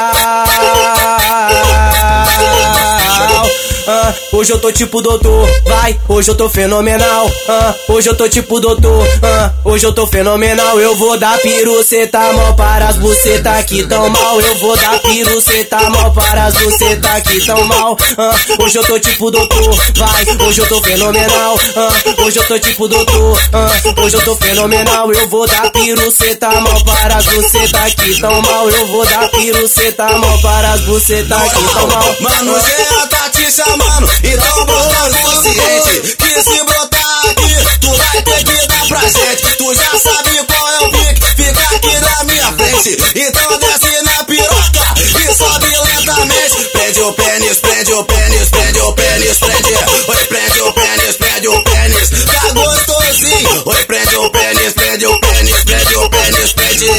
ah, 3.88 4.13
hoje 4.34 4.52
eu 4.52 4.60
tô 4.60 4.72
tipo 4.72 5.02
doutor, 5.02 5.48
vai, 5.65 6.00
hoje 6.08 6.30
eu 6.30 6.36
tô 6.36 6.50
fenomenal, 6.50 7.30
ah, 7.48 7.76
hoje 7.89 8.10
eu 8.10 8.15
tô 8.15 8.28
tipo 8.28 8.60
doutor, 8.60 9.08
ah, 9.24 9.52
hoje 9.65 9.86
eu 9.86 9.94
tô 9.94 10.06
fenomenal, 10.08 10.80
eu 10.80 10.96
vou 10.96 11.17
dar 11.17 11.38
piruceta 11.39 12.20
mal 12.34 12.54
para 12.56 12.88
as 12.88 12.98
tá 13.44 13.58
aqui 13.58 13.84
tão 13.88 14.10
mal, 14.10 14.39
eu 14.41 14.56
vou 14.56 14.76
dar 14.78 15.00
piruceta 15.00 15.89
mal 15.89 16.12
para 16.12 16.46
as 16.46 16.54
tá 17.02 17.15
aqui 17.15 17.46
tão 17.46 17.63
mal, 17.65 17.98
ah, 18.17 18.36
hoje 18.63 18.78
eu 18.78 18.84
tô 18.84 19.00
tipo 19.00 19.32
doutor, 19.32 19.76
vai, 19.96 20.48
hoje 20.48 20.62
eu 20.62 20.67
tô 20.67 20.82
fenomenal, 20.82 21.60
ah, 21.76 22.24
hoje 22.24 22.39
eu 22.39 22.48
tô 22.48 22.60
tipo 22.60 22.88
doutor, 22.88 23.39
ah, 23.54 24.02
hoje 24.02 24.15
eu 24.15 24.24
tô 24.24 24.36
fenomenal, 24.36 25.12
eu 25.12 25.28
vou 25.28 25.48
dar 25.48 25.72
piruceta 25.72 26.50
mal 26.50 26.84
para 26.84 27.17
as 27.17 27.26
tá 27.72 27.86
aqui 27.86 28.20
tão 28.20 28.41
mal, 28.41 28.70
eu 28.70 28.88
vou 28.88 29.06
dar 29.06 29.30
piruceta 29.30 30.17
mal 30.17 30.38
para 30.39 30.74
as 30.74 30.82
tá 31.28 31.38
aqui 31.38 31.74
tão 31.74 31.88
mal, 31.88 32.15
mano, 32.22 32.58
é 32.58 33.04
a 33.04 33.08
Tatiça 33.08 33.70
mano. 33.77 34.10
Então 34.23 34.65
boa 34.65 35.10
consciente 35.23 36.15
que 36.17 36.43
se 36.43 36.63
brotar 36.63 37.25
aqui, 37.29 37.55
tu 37.79 37.95
vai 37.95 38.21
ter 38.21 38.43
que 38.43 38.67
dar 38.67 38.88
pra 38.88 39.01
gente. 39.01 39.57
Tu 39.57 39.73
já 39.73 39.99
sabe 39.99 40.43
qual 40.45 40.69
é 40.69 40.79
o 40.79 40.91
pique, 40.91 41.21
fica 41.36 41.75
aqui 41.75 41.99
na 41.99 42.23
minha 42.23 42.53
frente. 42.53 42.97
Então 43.15 43.57
desce 43.60 44.01
na 44.03 44.23
piroca 44.23 44.95
e 44.97 45.34
sobe 45.34 45.67
lentamente. 45.67 46.69
Prende 46.73 47.01
o 47.01 47.13
pênis, 47.13 47.57
prende 47.60 47.93
o 47.93 48.03
pênis, 48.03 48.49
prende 48.49 48.79
o 48.79 48.93
pênis, 48.93 49.38
prende. 49.38 49.73
Oi, 50.07 50.25
prende 50.25 50.62
o 50.62 50.73
pênis, 50.73 51.15
prende 51.15 51.47
o 51.47 51.63
pênis. 51.63 52.10
Tá 52.10 52.51
gostosinho. 52.53 53.63
Oi, 53.65 53.86
prende 53.86 54.15
o 54.17 54.29
pênis, 54.29 54.73
prende 54.73 55.05
o 55.05 55.19
pênis, 55.19 55.63
prende 55.63 55.95
o 55.95 56.10
pênis, 56.10 56.53
prende. 56.53 56.91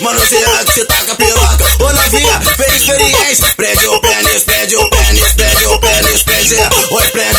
Mano, 0.00 0.20
se 0.26 0.36
antes 0.36 0.74
se 0.74 0.84
taca 0.86 1.14
piroca, 1.14 1.64
ô 1.80 1.92
novinha, 1.92 2.40
fez 2.56 2.74
experiência. 2.82 3.54
Prende 3.56 3.86
o 3.86 4.00
pênis, 4.00 4.42
prende 4.42 4.76
o 4.76 4.90
pênis. 4.90 5.35
Oi, 6.48 7.10
prazer. 7.10 7.35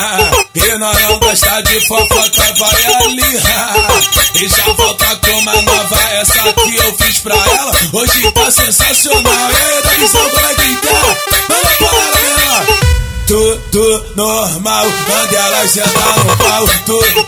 E 0.54 0.78
nós 0.78 1.00
não 1.02 1.18
gosta 1.18 1.62
de 1.62 1.86
fofoca, 1.86 2.54
vai 2.58 2.86
ali. 2.86 3.22
E 4.34 4.48
já 4.48 4.72
volta 4.72 5.16
com 5.16 5.32
uma 5.38 5.62
nova, 5.62 6.00
essa 6.12 6.52
que 6.52 6.76
eu 6.76 6.96
fiz 6.96 7.18
pra 7.18 7.34
ela. 7.34 7.72
Hoje 7.92 8.32
tá 8.32 8.50
sensacional, 8.50 9.50
e 9.50 9.56
aí, 9.56 9.82
Daguizão, 9.82 10.30
como 10.30 10.46
é 10.46 10.54
que 10.54 10.76
tá? 10.76 11.16
Vai 11.48 11.76
para 11.76 12.19
tudo 13.30 14.04
normal, 14.16 14.86
manda 15.08 15.36
ela 15.36 15.68
sentar 15.68 16.18
no 16.18 16.36
pau, 16.36 16.66
tudo 16.84 17.22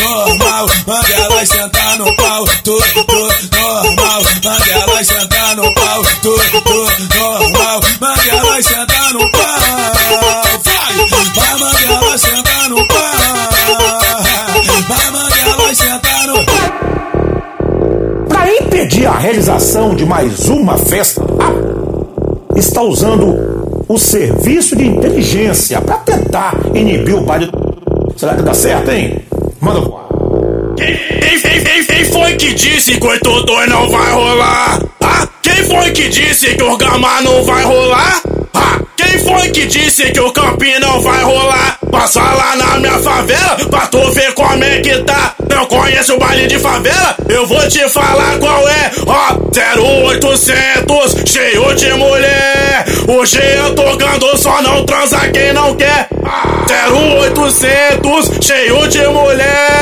normal, 0.00 0.66
manda 0.86 1.12
ela 1.12 1.44
sentar 1.44 1.98
no 1.98 2.16
pau, 2.16 2.46
tudo 2.64 3.04
normal, 3.52 4.22
manda 4.42 4.70
ela 4.70 5.04
sentar 5.04 5.54
no 5.56 5.74
pau, 5.74 6.02
tudo 6.22 6.86
normal, 7.14 7.80
manda 8.00 8.30
ela 8.30 8.62
sentar 8.62 9.12
no 9.12 9.30
pau, 9.30 9.60
vai, 10.64 10.86
vai 11.34 11.56
manda 11.58 11.82
ela 11.82 12.16
sentar 12.16 12.68
no 12.70 12.88
pau, 12.88 13.12
vai 14.88 15.10
manda 15.12 15.38
ela 15.38 15.74
sentar 15.74 16.26
no 16.28 16.46
pau. 16.46 16.62
Para 18.26 18.56
impedir 18.56 19.04
a 19.04 19.18
realização 19.18 19.94
de 19.94 20.06
mais 20.06 20.48
uma 20.48 20.78
festa, 20.78 21.20
a 21.20 22.01
está 22.62 22.82
usando 22.82 23.84
o 23.88 23.98
serviço 23.98 24.76
de 24.76 24.86
inteligência 24.86 25.80
para 25.80 25.96
tentar 25.96 26.54
inibir 26.74 27.16
o 27.16 27.24
pai 27.24 27.40
do. 27.40 27.50
Será 28.16 28.34
que 28.34 28.42
dá 28.42 28.54
certo, 28.54 28.90
hein? 28.90 29.18
Manda 29.60 29.80
voar. 29.80 30.06
Quem, 30.76 30.96
quem, 30.96 31.40
quem, 31.40 31.84
quem, 31.84 32.04
foi 32.06 32.34
que 32.34 32.54
disse 32.54 32.98
que 32.98 33.06
82 33.06 33.68
não 33.68 33.88
vai 33.90 34.12
rolar? 34.12 34.82
Ah, 35.00 35.28
quem 35.42 35.64
foi 35.64 35.90
que 35.90 36.08
disse 36.08 36.54
que 36.54 36.62
o 36.62 36.76
Gama 36.76 37.20
não 37.22 37.44
vai 37.44 37.62
rolar? 37.64 38.22
Ah, 38.54 38.80
quem 39.02 39.18
foi 39.18 39.50
que 39.50 39.66
disse 39.66 40.10
que 40.12 40.20
o 40.20 40.32
campinho 40.32 40.78
não 40.80 41.00
vai 41.00 41.22
rolar? 41.22 41.78
Passa 41.90 42.20
lá 42.20 42.56
na 42.56 42.78
minha 42.78 42.98
favela 43.00 43.56
pra 43.68 43.86
tu 43.88 43.98
ver 44.12 44.32
como 44.34 44.62
é 44.62 44.80
que 44.80 44.96
tá. 45.00 45.34
Não 45.50 45.66
conhece 45.66 46.12
o 46.12 46.18
baile 46.18 46.46
de 46.46 46.58
favela? 46.58 47.16
Eu 47.28 47.46
vou 47.46 47.68
te 47.68 47.86
falar 47.88 48.38
qual 48.38 48.68
é. 48.68 48.90
Ó, 49.06 49.36
0800, 50.10 51.30
cheio 51.30 51.74
de 51.74 51.92
mulher. 51.94 52.84
Hoje 53.08 53.40
eu 53.56 53.74
tocando, 53.74 54.36
só 54.38 54.62
não 54.62 54.84
transa 54.86 55.18
quem 55.30 55.52
não 55.52 55.74
quer. 55.74 56.08
0800, 56.90 58.30
cheio 58.40 58.88
de 58.88 59.06
mulher. 59.08 59.81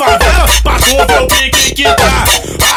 favela 0.00 0.48
pra 0.62 0.76
tu 0.76 0.96
ver 0.96 1.20
o 1.20 1.26
pique 1.26 1.74
que 1.74 1.84
tá. 1.84 2.24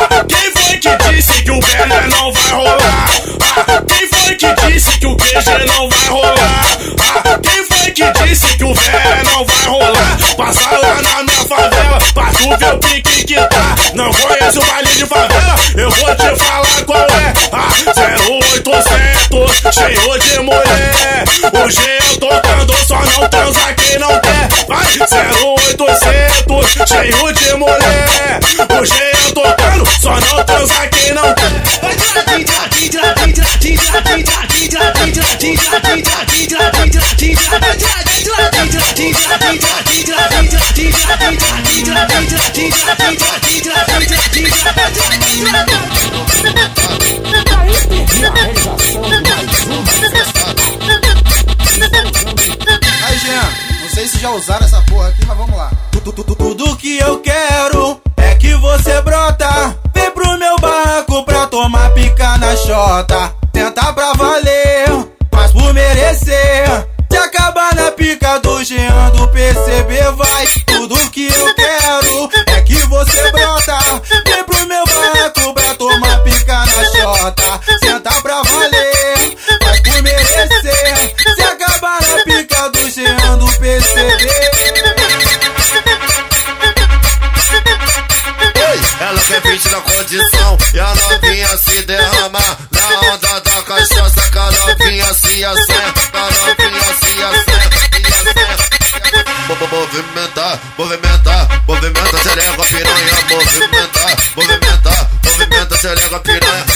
Ah, 0.02 0.26
quem 0.28 0.52
foi 0.52 0.78
que 0.78 0.90
disse 1.10 1.42
que 1.42 1.52
o 1.52 1.60
velho 1.62 2.10
não 2.10 2.34
vai 2.34 2.52
rolar? 2.52 3.10
Ah, 3.56 3.84
quem 3.88 4.08
foi 4.10 4.36
que 4.36 4.54
disse 4.68 5.00
que 5.00 5.06
o 5.06 5.16
GG 5.16 5.66
não 5.68 5.88
vai 5.88 6.08
rolar. 6.10 6.66
Ah, 7.16 7.40
quem 7.42 7.66
foi 7.66 7.92
que 7.92 8.12
disse 8.26 8.58
que 8.58 8.64
o 8.66 8.74
véia 8.74 9.24
não 9.24 9.46
vai 9.46 9.66
rolar? 9.66 10.18
Passa 10.36 10.78
lá 10.78 11.02
na 11.02 11.24
minha 11.24 11.48
favela 11.48 11.98
pra 12.14 12.26
tu 12.26 12.58
ver 12.58 12.74
o 12.74 12.80
pique 12.80 13.24
que 13.24 13.36
tá. 13.36 13.76
Não 13.94 14.12
o 14.58 14.66
baile 14.66 14.89
de 14.89 15.06
favela? 15.06 15.56
Eu 15.76 15.89
vou 15.89 16.13
te 16.16 16.36
falar 16.44 16.84
qual 16.86 17.00
é. 17.00 17.34
Ah, 17.52 17.70
0800, 18.28 19.74
cheio 19.74 20.20
de 20.20 20.39
mulher. 20.39 21.24
G 21.70 21.82
eu 22.10 22.18
tocando, 22.18 22.74
só 22.86 23.00
não 23.00 23.28
transa 23.30 23.74
quem 23.74 23.98
não 24.00 24.20
quer. 24.20 24.50
Vai, 24.68 24.86
0800, 24.86 24.98
cheio 26.88 27.34
de 27.34 27.54
mulher. 27.56 28.39
G 28.86 28.94
eu 29.26 29.32
tocando, 29.34 29.88
só 30.02 30.12
não 30.12 30.44
transa 30.44 30.88
quem 30.88 31.13
não 31.13 31.34
quer. 31.34 31.63
Usaram 54.43 54.65
essa 54.65 54.82
porra 54.89 55.08
aqui, 55.10 55.25
mas 55.25 55.38
vamos 55.38 55.56
lá. 55.58 55.71
Tu- 55.91 56.01
tu- 56.01 56.12
tu- 56.13 56.23
tu- 56.23 56.36
Tudo 56.36 56.75
que 56.75 56.97
eu 56.99 57.19
quero 57.19 58.01
é 58.17 58.36
que 58.36 58.53
você 58.56 59.01
brota. 59.01 59.75
Vem 59.95 60.12
pro 60.12 60.38
meu 60.38 60.58
barraco 60.60 61.23
pra 61.23 61.47
tomar 61.47 61.91
pica 61.93 62.38
na 62.38 62.53
chota. 62.58 63.34
Tenta 63.53 63.93
pra 63.93 64.13
valer, 64.13 64.89
mas 65.32 65.51
por 65.51 65.73
merecer. 65.73 66.88
Se 67.10 67.17
acabar 67.17 67.73
na 67.75 67.91
pica 67.91 68.39
do 68.39 68.62
Jean 68.63 69.10
do 69.15 69.27
PCB, 69.29 70.12
vai. 70.17 70.33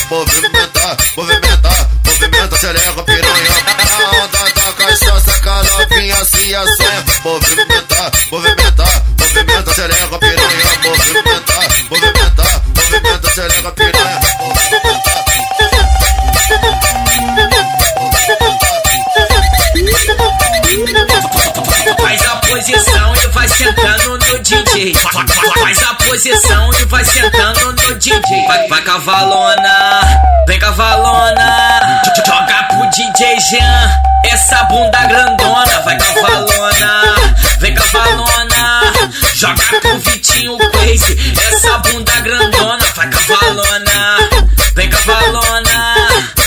Movimentar, 0.10 0.96
movimentar, 1.18 1.90
movimenta, 2.06 2.58
xereca, 2.58 3.04
piranha 3.04 3.50
Na 4.00 4.24
onda 4.24 4.50
da 4.54 4.72
cachaça 4.74 5.40
que 5.42 5.50
a 5.50 5.64
novinha 5.64 6.26
se 6.26 6.56
assanha 6.56 7.04
Movimentar, 7.26 8.12
movimentar, 8.32 9.04
movimenta, 9.20 9.74
xereca, 9.74 10.18
piranha 10.20 10.80
Movimentar, 10.86 11.70
movimentar, 11.90 12.62
movimenta, 12.76 13.34
xereca, 13.34 13.72
piranha 13.74 14.20
a 22.28 22.36
posição 22.38 23.14
e 23.16 23.28
vai 23.28 23.48
sentando 23.48 24.18
no 24.18 24.40
DJ. 24.40 24.94
Fa- 24.96 25.10
fa- 25.12 25.26
fa- 25.28 25.60
Faz 25.60 25.84
a 25.84 25.94
posição 25.96 26.70
e 26.80 26.86
vai 26.86 27.06
sentando 27.06 27.74
no 27.74 27.96
DJ. 27.96 28.48
Vai, 28.48 28.68
vai 28.68 28.82
cavalona, 28.82 29.37
Jean, 33.50 33.90
essa 34.26 34.64
bunda 34.66 35.06
grandona. 35.06 35.80
Vai 35.86 35.98
cavalona, 35.98 37.16
vem 37.60 37.74
cavalona. 37.74 38.82
Joga 39.36 39.64
pro 39.80 40.00
Vitinho 40.00 40.58
Crazy, 40.58 41.18
essa 41.48 41.78
bunda 41.78 42.12
grandona. 42.20 42.84
Vai 42.94 43.10
cavalona, 43.10 44.18
vem 44.76 44.90
cavalona. 44.90 45.96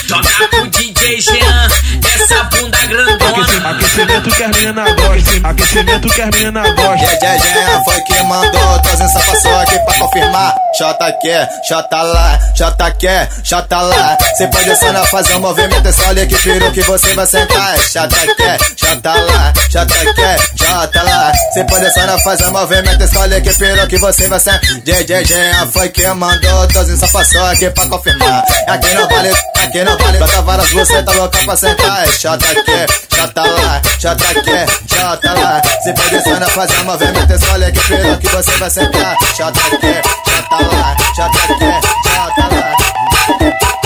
Joga 0.06 0.48
pro 0.50 0.66
DJ 0.68 1.22
Jean, 1.22 1.68
essa 2.14 2.44
bunda 2.44 2.78
grandona. 2.86 3.70
Aquecimento 3.70 4.30
que 4.30 4.42
as 4.42 4.56
mina 4.58 4.84
gosta, 4.92 5.48
aquecimento 5.48 6.08
que 6.10 6.20
as 6.20 6.36
mina 6.36 6.70
gosta. 6.72 7.06
Yeah, 7.06 7.34
yeah, 7.34 7.44
yeah, 7.44 7.82
mandou, 8.30 8.80
trazendo 8.80 9.12
passou 9.12 9.58
aqui 9.58 9.78
pra 9.80 9.94
confirmar. 9.98 10.54
Jota 10.78 11.12
quer, 11.20 11.48
Jota 11.68 12.02
lá, 12.02 12.38
Jota 12.54 12.90
quer, 12.92 13.28
Jota 13.42 13.80
lá. 13.80 14.16
Cê 14.36 14.46
pode 14.46 15.06
fazer 15.10 15.34
um 15.34 15.40
movimento, 15.40 15.86
é 15.86 15.92
só 15.92 16.10
ler 16.10 16.28
que 16.28 16.36
peru 16.36 16.70
que 16.70 16.82
você 16.82 17.14
vai 17.14 17.26
sentar. 17.26 17.76
Jota 17.78 18.34
quer, 18.36 18.58
Jota 18.76 19.14
lá, 19.14 19.52
Jota 19.68 20.14
quer, 20.14 20.38
Jota 20.54 21.02
lá. 21.02 21.32
Cê 21.52 21.64
pode 21.64 22.22
fazer 22.22 22.46
um 22.46 22.52
movimento, 22.52 23.02
é 23.02 23.06
só 23.08 23.24
ler 23.24 23.42
que 23.42 23.52
peru 23.54 23.86
que 23.88 23.98
você 23.98 24.28
vai 24.28 24.38
sentar. 24.38 24.60
JJ, 24.60 25.32
yeah, 25.32 25.66
foi 25.66 25.88
que 25.88 26.06
mandou, 26.08 26.66
trazendo 26.68 27.08
passou 27.08 27.44
aqui 27.46 27.68
pra 27.70 27.86
confirmar. 27.88 28.44
Aqui 28.70 28.94
não 28.94 29.08
vale, 29.08 29.32
aqui 29.64 29.84
não 29.84 29.98
vale. 29.98 30.18
Bota 30.18 30.42
várias 30.42 30.70
você 30.70 31.02
tá 31.02 31.12
louca 31.12 31.38
pra 31.44 31.56
sentar. 31.56 32.06
Jota 32.06 32.62
quer, 32.64 32.86
Jota 33.16 33.42
lá, 33.42 33.82
Jota 33.98 34.40
quer, 34.42 34.66
Jota 34.86 35.32
lá. 35.32 35.62
Cê 35.82 35.92
pode 35.92 36.22
só 36.22 36.38
na 36.38 36.48
fazer 36.48 36.78
um 36.78 36.84
movimento, 36.84 37.32
é 37.32 37.56
ler 37.56 37.72
que 37.72 37.80
peru 37.80 38.16
que 38.18 38.28
você 38.28 38.52
vai 38.58 38.70
sentar. 38.70 39.16
Jota 39.36 39.76
quer, 39.80 40.02
Jota 40.04 40.66
lá, 40.66 40.96
Jota 41.16 41.54
quer, 41.58 41.80
Jota 42.14 42.54
lá. 42.54 43.79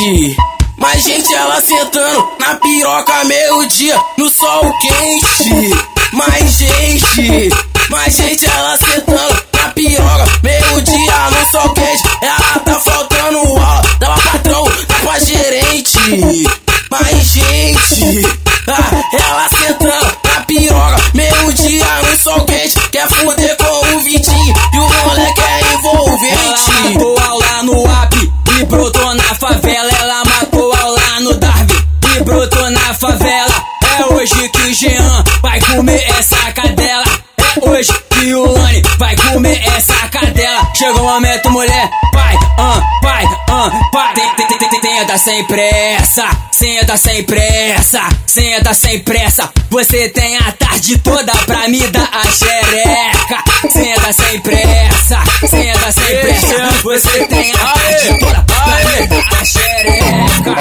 Gente, 0.00 0.36
mas 0.78 1.02
gente 1.04 1.34
ela 1.34 1.60
sentando 1.60 2.28
na 2.40 2.54
piroca 2.54 3.24
meio-dia 3.24 4.00
no 4.16 4.30
sol 4.30 4.72
quente. 4.78 5.74
Mais 6.12 6.52
gente, 6.52 7.50
mais 7.90 8.16
gente 8.16 8.46
ela 8.46 8.76
sentando 8.78 9.44
na 9.54 9.68
piroca 9.70 10.26
meio-dia 10.42 11.30
no 11.30 11.50
sol 11.50 11.68
quente. 11.74 12.02
Ela 12.22 12.60
tá 12.64 12.80
faltando 12.80 13.38
aula, 13.38 13.82
dá 13.98 14.06
pra 14.06 14.32
patrão, 14.32 14.64
dá 14.88 14.94
pra 15.02 15.18
gerente. 15.18 16.44
Mais 16.90 17.32
gente, 17.32 18.26
ah, 18.68 19.18
ela 19.28 19.48
sentando 19.48 20.16
na 20.24 20.40
piroca 20.42 20.96
meio-dia 21.14 22.02
no 22.10 22.16
sol 22.16 22.40
quente. 22.46 22.80
Quer 22.90 23.06
fuder 23.08 23.39
hoje 34.30 34.48
que 34.50 34.62
o 34.62 34.74
Jean 34.74 35.24
vai 35.42 35.60
comer 35.60 36.04
essa 36.18 36.52
cadela. 36.52 37.04
É 37.38 37.68
hoje 37.68 37.92
que 38.10 38.32
o 38.34 38.46
Lani 38.46 38.82
vai 38.98 39.16
comer 39.16 39.60
essa 39.76 39.94
cadela. 40.08 40.70
Chegou 40.74 41.02
o 41.02 41.06
momento, 41.06 41.50
mulher. 41.50 41.90
Pai, 42.12 42.36
ah, 42.58 42.80
pai, 43.02 43.24
ah, 43.48 43.70
pai. 43.92 44.14
Tem, 44.14 44.46
tem, 44.46 44.58
tem, 44.80 45.18
sem 45.18 45.44
pressa. 45.44 46.28
Senta 46.52 46.96
sem 46.96 47.24
pressa. 47.24 48.02
Senta 48.26 48.72
sem 48.74 49.00
pressa. 49.00 49.50
Você 49.70 50.08
tem 50.10 50.36
a 50.36 50.52
tarde 50.52 50.98
toda 50.98 51.32
pra 51.46 51.66
me 51.68 51.80
dar 51.88 52.08
a 52.12 52.22
xereca. 52.30 53.42
Senta 53.70 54.12
sem 54.12 54.40
pressa. 54.40 55.18
Senta 55.48 55.92
sem 55.92 56.20
pressa. 56.20 56.68
Você 56.82 57.26
tem 57.26 57.52
a 57.52 57.58
tarde 57.58 58.18
toda 58.20 58.40
pra 58.42 58.76
me 58.84 59.06
dar 59.08 59.40
a 59.40 59.44
xereca. 59.44 60.54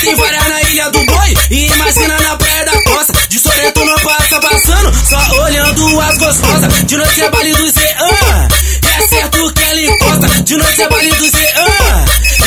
Tem 0.00 0.14
várias 0.16 0.48
na 0.48 0.62
ilha 0.62 0.90
do 0.90 1.04
boi 1.06 1.34
e 1.50 1.66
imagina 1.66 2.18
na 2.18 2.36
praia 2.36 2.64
da 2.64 2.82
costa. 2.82 3.12
De 3.28 3.38
Soreto 3.38 3.84
não 3.84 3.98
passa 4.00 4.40
passando, 4.40 4.92
só 5.06 5.42
olhando 5.42 6.00
as 6.00 6.18
gostosas. 6.18 6.84
De 6.84 6.96
noite 6.96 7.22
é 7.22 7.30
baile 7.30 7.54
do 7.54 7.70
Zean, 7.70 8.48
é 8.96 9.06
certo 9.08 9.52
que 9.52 9.62
ela 9.62 9.80
encosta. 9.80 10.42
De 10.42 10.56
noite 10.56 10.82
é 10.82 10.88
baile 10.88 11.12
do 11.14 11.30
Zean, 11.30 12.04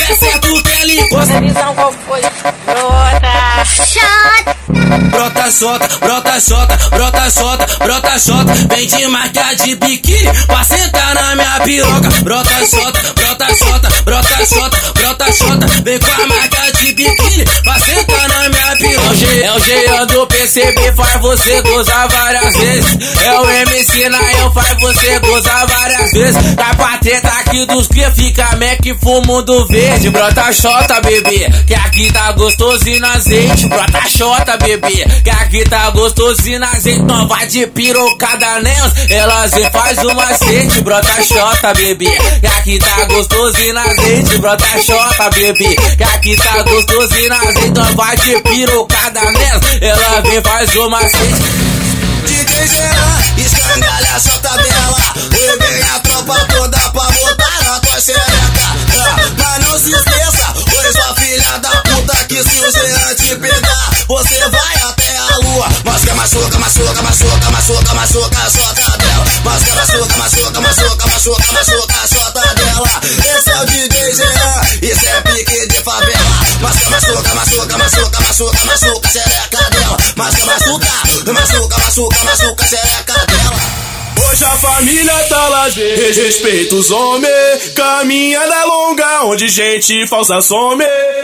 é 0.10 0.16
certo 0.16 0.64
que 0.64 0.72
ela 0.82 0.92
encosta. 0.92 1.40
Visão 1.42 1.76
qual 1.76 1.94
foi? 2.06 2.22
Outra. 2.68 3.66
Shot. 3.66 4.47
Brota 5.10 5.52
solta, 5.52 5.88
brota 6.00 6.40
solta, 6.40 6.78
brota 6.90 7.30
solta, 7.30 7.66
brota 7.80 8.20
solta. 8.20 8.54
Vem 8.54 8.88
de 8.88 9.08
marca 9.08 9.56
de 9.56 9.76
biquíni 9.76 10.30
pra 10.48 10.64
sentar 10.64 11.16
na 11.16 11.36
minha 11.36 11.60
piroca. 11.62 12.10
Brota 12.22 12.66
solta, 12.66 13.14
brota 13.16 13.56
solta, 13.56 13.90
brota 14.04 14.46
solta, 14.46 14.78
brota 14.94 15.32
solta. 15.32 15.68
Vem 15.84 16.00
com 16.00 16.22
a 16.22 16.28
marca 16.28 16.72
de 16.80 16.94
biquíni 16.94 17.46
pra 17.64 17.80
sentar 17.80 18.30
na 18.30 18.50
minha 18.50 18.76
piroca. 18.78 19.08
É 19.44 19.54
o 19.54 19.60
Jean 19.60 20.06
do 20.08 20.28
PCB, 20.28 20.94
faz 20.96 21.22
você 21.22 21.62
gozar 21.62 22.08
várias 22.10 22.56
vezes. 22.56 23.22
É 23.22 23.40
o 23.40 23.50
MC 23.50 24.10
Nael, 24.10 24.52
faz 24.54 24.80
você 24.80 25.20
gozar 25.20 25.68
várias 25.68 26.12
vezes. 26.12 26.56
Tá 26.56 26.74
pra 26.76 26.98
treta 26.98 27.28
aqui 27.40 27.66
dos 27.66 27.88
cria, 27.88 28.12
fica 28.12 28.44
Mac 28.56 28.80
fumo 29.02 29.44
verde. 29.68 30.10
Brota 30.10 30.52
xota, 30.52 31.02
bebê, 31.02 31.50
que 31.66 31.74
aqui 31.74 32.12
tá 32.12 32.32
gostosinho 32.32 33.00
no 33.02 33.08
azeite. 33.08 33.68
Brota 33.68 34.10
xota, 34.10 34.58
bebê, 34.58 34.67
que 35.24 35.30
aqui 35.30 35.64
tá 35.64 35.90
azeite. 36.68 37.02
Não 37.04 37.26
vai 37.28 37.48
de 37.48 37.66
pirocada 37.68 38.60
nelas, 38.60 38.94
elas 39.10 39.52
vem 39.52 39.72
faz 39.72 39.98
um 40.00 40.14
macete. 40.14 40.82
Brota 40.82 41.24
xota, 41.24 41.74
bebê, 41.74 42.18
que 42.42 42.48
aqui 42.48 42.80
tá 42.80 43.06
gostosinho 43.06 43.74
no 43.74 43.80
azeite. 43.80 44.38
Brota 44.40 44.84
xota, 44.84 45.30
bebê, 45.30 45.76
que 45.96 46.04
aqui 46.04 46.36
tá 46.36 46.64
azeite. 47.44 47.70
Não 47.70 47.96
vai 47.96 48.18
de 48.18 48.42
pirocada 48.42 49.22
nelas, 49.32 49.62
ela 49.82 50.22
vem 50.22 50.42
faz 50.42 50.76
um 50.76 50.90
macete. 50.90 51.78
DJ 52.26 52.68
Jean, 52.68 53.20
escangalha 53.38 54.16
a 54.16 54.20
tabela. 54.40 54.98
Vem 55.32 55.82
a 55.84 56.00
tropa 56.00 56.46
toda 56.54 56.78
pra 56.78 57.04
botar 57.04 57.64
na 57.64 57.80
tua 57.80 58.02
xereca. 58.02 58.68
Ah, 59.00 59.16
Mas 59.38 59.66
não 59.66 59.80
se 59.80 59.92
esqueça, 59.92 60.54
oi 60.58 60.92
sua 60.92 61.16
filha 61.16 61.58
da 61.60 61.70
puta, 61.70 62.16
que 62.26 62.44
se 62.44 62.60
o 62.60 62.72
Jean 62.72 63.16
te 63.16 63.36
pegar, 63.38 63.92
você 64.08 64.50
vai 64.50 64.56
a. 64.56 64.57
Mas 66.28 66.34
que 66.34 66.58
machuca, 66.58 66.58
machuca, 66.60 67.02
machuca, 67.02 67.52
machuca, 67.52 67.94
machuca 67.94 68.38
a 68.38 68.50
sua 68.50 68.74
tabela. 68.74 69.26
Mas 69.46 69.64
que 69.64 69.72
machuca, 69.72 70.18
machuca, 70.18 70.60
machuca, 70.60 71.08
machuca, 71.08 71.52
machuca 71.54 71.94
a 72.04 72.08
sua 72.08 72.32
tabela. 72.32 73.02
Esse 73.38 73.50
é 73.50 73.62
o 73.62 73.66
DJ 73.66 74.14
Jean, 74.14 74.62
isso 74.82 75.06
é 75.08 75.22
pique 75.22 75.68
de 75.68 75.84
favela. 75.84 76.40
Mas 76.60 76.76
que 76.80 76.90
machuca, 76.90 77.34
machuca, 77.34 77.78
machuca, 77.78 78.20
machuca, 78.20 78.66
machuca 78.66 79.08
a 79.08 79.12
xereca 79.12 79.70
dela. 79.70 79.98
Mas 80.18 80.36
que 80.36 80.46
machuca, 80.46 80.88
machuca, 81.34 81.78
machuca, 81.78 82.24
machuca 82.26 82.66
a 82.66 82.68
xereca 82.68 83.26
dela. 83.26 83.88
Hoje 84.30 84.44
a 84.44 84.58
família 84.58 85.24
tá 85.30 85.48
lazer, 85.48 86.14
respeita 86.14 86.76
os 86.76 86.92
homens. 86.92 87.70
Caminhada 87.74 88.66
longa, 88.66 89.24
onde 89.24 89.48
gente 89.48 90.06
falsa 90.08 90.42
some. 90.42 90.84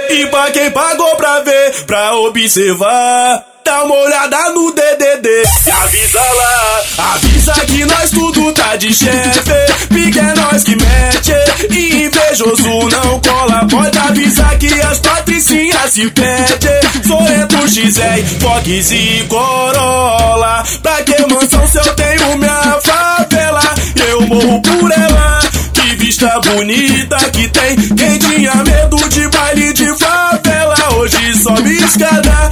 E 0.10 0.28
pra 0.28 0.50
quem 0.52 0.72
pagou 0.72 1.14
pra 1.18 1.42
ver, 1.42 1.84
pra 1.86 2.16
observar. 2.16 3.53
Dá 3.64 3.84
uma 3.86 3.96
olhada 3.96 4.50
no 4.50 4.72
DDD 4.74 5.44
e 5.66 5.72
avisa 5.72 6.20
lá. 6.20 6.82
Avisa 7.14 7.54
que 7.66 7.86
nós 7.86 8.10
tudo 8.10 8.52
tá 8.52 8.76
de 8.76 8.94
chefe. 8.94 9.88
Pique 9.88 10.20
é 10.20 10.34
nós 10.36 10.64
que 10.64 10.76
mete. 10.76 11.34
E 11.72 12.04
invejoso 12.04 12.90
não 12.90 13.20
cola. 13.22 13.66
Pode 13.70 13.98
avisar 13.98 14.58
que 14.58 14.82
as 14.82 15.00
patricinhas 15.00 15.92
se 15.94 16.10
pede. 16.12 17.08
Sorento 17.08 17.68
XR, 17.70 18.40
Fox 18.42 18.92
e 18.92 19.26
Corolla. 19.30 20.64
Pra 20.82 21.02
que 21.04 21.22
mansão 21.34 21.66
se 21.68 21.78
eu 21.78 21.96
tenho 21.96 22.38
minha 22.38 22.80
favela? 22.82 23.62
Eu 24.10 24.22
morro 24.28 24.62
por 24.62 24.92
ela. 24.92 25.40
Que 25.74 25.96
vista 25.96 26.40
bonita 26.42 27.18
que 27.32 27.48
tem. 27.48 27.76
Quem 27.76 28.20
tinha 28.20 28.56
medo 28.56 29.10
de 29.10 29.28
baile 29.30 29.43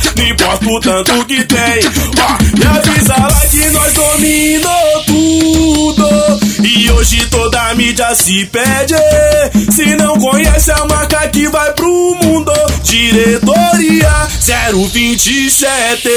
escada, 0.01 0.21
não 0.21 0.27
importa 0.27 0.69
o 0.69 0.79
tanto 0.79 1.25
que 1.25 1.43
tem. 1.43 1.59
Ó, 2.19 2.59
e 2.59 2.67
avisa 2.67 3.15
lá 3.17 3.41
que 3.47 3.69
nós. 3.69 3.91
E 4.23 4.59
hoje 7.01 7.25
toda 7.31 7.59
a 7.59 7.73
mídia 7.73 8.13
se 8.13 8.45
pede. 8.45 8.93
Se 9.71 9.95
não 9.95 10.19
conhece 10.19 10.69
a 10.71 10.85
marca 10.85 11.27
que 11.29 11.47
vai 11.47 11.73
pro 11.73 12.15
mundo, 12.21 12.53
diretoria 12.83 14.27
027. 14.39 16.07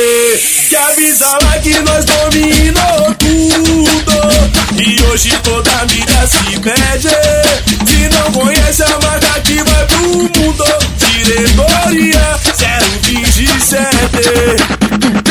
Que 0.68 0.76
avisa 0.76 1.38
lá 1.42 1.58
que 1.58 1.72
nós 1.80 2.04
dominou 2.04 3.14
tudo. 3.18 4.12
E 4.78 5.02
hoje 5.04 5.30
toda 5.42 5.70
a 5.70 5.86
mídia 5.86 6.26
se 6.26 6.60
pede. 6.60 7.08
Se 7.86 8.08
não 8.14 8.30
conhece 8.32 8.82
a 8.82 8.98
marca 9.02 9.40
que 9.40 9.62
vai 9.62 9.86
pro 9.86 10.02
mundo, 10.02 10.66
diretoria 10.98 12.38
027. 13.02 15.23